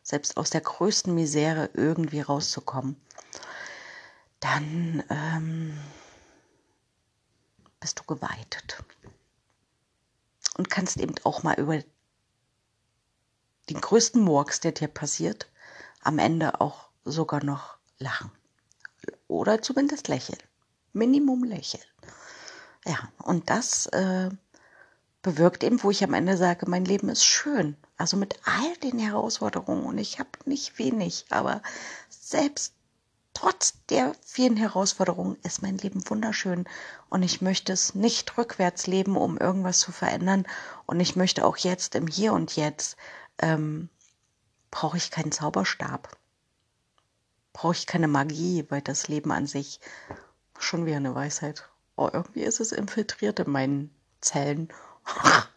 Selbst 0.08 0.38
aus 0.38 0.48
der 0.48 0.62
größten 0.62 1.14
Misere 1.14 1.68
irgendwie 1.74 2.22
rauszukommen, 2.22 2.96
dann 4.40 5.04
ähm, 5.10 5.78
bist 7.78 7.98
du 7.98 8.04
geweitet. 8.04 8.82
Und 10.56 10.70
kannst 10.70 10.96
eben 10.96 11.14
auch 11.24 11.42
mal 11.42 11.60
über 11.60 11.82
den 13.68 13.80
größten 13.82 14.22
Murks, 14.22 14.60
der 14.60 14.72
dir 14.72 14.88
passiert, 14.88 15.46
am 16.00 16.18
Ende 16.18 16.62
auch 16.62 16.88
sogar 17.04 17.44
noch 17.44 17.76
lachen. 17.98 18.30
Oder 19.28 19.60
zumindest 19.60 20.08
lächeln. 20.08 20.40
Minimum 20.94 21.44
lächeln. 21.44 21.84
Ja, 22.86 23.12
und 23.18 23.50
das 23.50 23.86
äh, 23.88 24.30
bewirkt 25.28 25.62
eben, 25.62 25.82
wo 25.82 25.90
ich 25.90 26.02
am 26.02 26.14
Ende 26.14 26.38
sage, 26.38 26.64
mein 26.68 26.86
Leben 26.86 27.10
ist 27.10 27.24
schön. 27.24 27.76
Also 27.98 28.16
mit 28.16 28.40
all 28.44 28.76
den 28.82 28.98
Herausforderungen. 28.98 29.84
Und 29.84 29.98
ich 29.98 30.18
habe 30.18 30.30
nicht 30.46 30.78
wenig, 30.78 31.26
aber 31.28 31.62
selbst 32.08 32.72
trotz 33.34 33.74
der 33.90 34.14
vielen 34.24 34.56
Herausforderungen 34.56 35.36
ist 35.42 35.60
mein 35.60 35.76
Leben 35.76 36.08
wunderschön. 36.08 36.64
Und 37.10 37.22
ich 37.22 37.42
möchte 37.42 37.74
es 37.74 37.94
nicht 37.94 38.38
rückwärts 38.38 38.86
leben, 38.86 39.16
um 39.18 39.36
irgendwas 39.36 39.80
zu 39.80 39.92
verändern. 39.92 40.46
Und 40.86 40.98
ich 40.98 41.14
möchte 41.14 41.44
auch 41.44 41.58
jetzt 41.58 41.94
im 41.94 42.06
Hier 42.06 42.32
und 42.32 42.56
Jetzt 42.56 42.96
ähm, 43.38 43.90
brauche 44.70 44.96
ich 44.96 45.10
keinen 45.10 45.32
Zauberstab, 45.32 46.16
brauche 47.52 47.74
ich 47.74 47.86
keine 47.86 48.08
Magie, 48.08 48.64
weil 48.70 48.80
das 48.80 49.08
Leben 49.08 49.30
an 49.32 49.46
sich 49.46 49.80
schon 50.58 50.86
wie 50.86 50.94
eine 50.94 51.14
Weisheit. 51.14 51.68
Oh, 51.96 52.08
irgendwie 52.10 52.44
ist 52.44 52.60
es 52.60 52.72
infiltriert 52.72 53.40
in 53.40 53.50
meinen 53.50 53.94
Zellen 54.22 54.72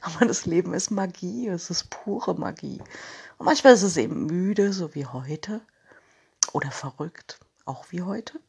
Aber 0.00 0.26
das 0.26 0.46
Leben 0.46 0.74
ist 0.74 0.90
Magie, 0.90 1.48
es 1.48 1.70
ist 1.70 1.90
pure 1.90 2.34
Magie. 2.34 2.80
Und 3.38 3.46
manchmal 3.46 3.74
ist 3.74 3.82
es 3.82 3.96
eben 3.96 4.26
müde, 4.26 4.72
so 4.72 4.94
wie 4.94 5.06
heute. 5.06 5.60
Oder 6.52 6.70
verrückt, 6.70 7.38
auch 7.64 7.86
wie 7.90 8.02
heute. 8.02 8.40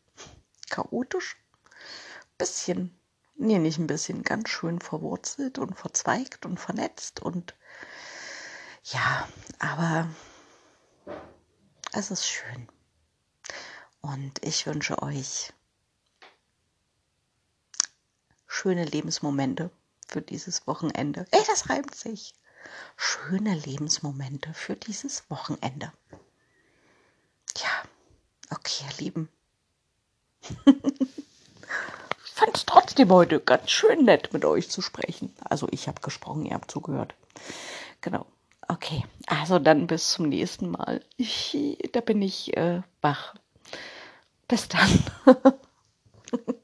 Chaotisch. 0.70 1.38
Bisschen, 2.38 2.98
nee, 3.36 3.60
nicht 3.60 3.80
ein 3.80 3.88
bisschen, 3.88 4.24
ganz 4.24 4.50
schön 4.50 4.80
verwurzelt 4.80 5.58
und 5.60 5.76
verzweigt 5.76 6.46
und 6.46 6.60
vernetzt 6.60 7.20
und 7.22 7.56
ja, 8.86 9.28
aber 9.60 10.08
es 11.92 12.12
ist 12.12 12.26
schön. 12.26 12.68
Und 14.02 14.44
ich 14.44 14.66
wünsche 14.66 15.02
euch 15.02 15.54
schöne 18.48 18.86
Lebensmomente 18.86 19.70
für 20.10 20.22
dieses 20.22 20.66
Wochenende. 20.68 21.26
Ey, 21.32 21.42
das 21.48 21.70
reimt 21.70 21.96
sich. 21.96 22.34
Schöne 22.98 23.56
Lebensmomente 23.56 24.54
für 24.54 24.76
dieses 24.76 25.30
Wochenende. 25.30 25.94
Ja, 27.58 27.70
okay, 28.52 28.86
ihr 28.90 28.98
Lieben. 29.04 29.30
Fand 32.34 32.56
es 32.56 32.66
trotzdem 32.66 33.10
heute 33.12 33.40
ganz 33.40 33.70
schön 33.70 34.06
nett, 34.06 34.34
mit 34.34 34.46
euch 34.46 34.70
zu 34.70 34.82
sprechen. 34.82 35.34
Also 35.44 35.68
ich 35.72 35.88
habe 35.88 36.02
gesprochen, 36.02 36.46
ihr 36.46 36.54
habt 36.54 36.72
zugehört. 36.72 37.14
Genau. 38.02 38.26
Okay, 38.68 39.04
also 39.28 39.60
dann 39.60 39.88
bis 39.88 40.12
zum 40.12 40.30
nächsten 40.30 40.72
Mal. 40.72 41.04
Ich, 41.18 41.78
da 41.92 42.02
bin 42.02 42.22
ich 42.22 42.56
äh, 42.56 42.82
wach. 43.02 43.36
Bis 44.48 44.68
dann. 44.68 45.04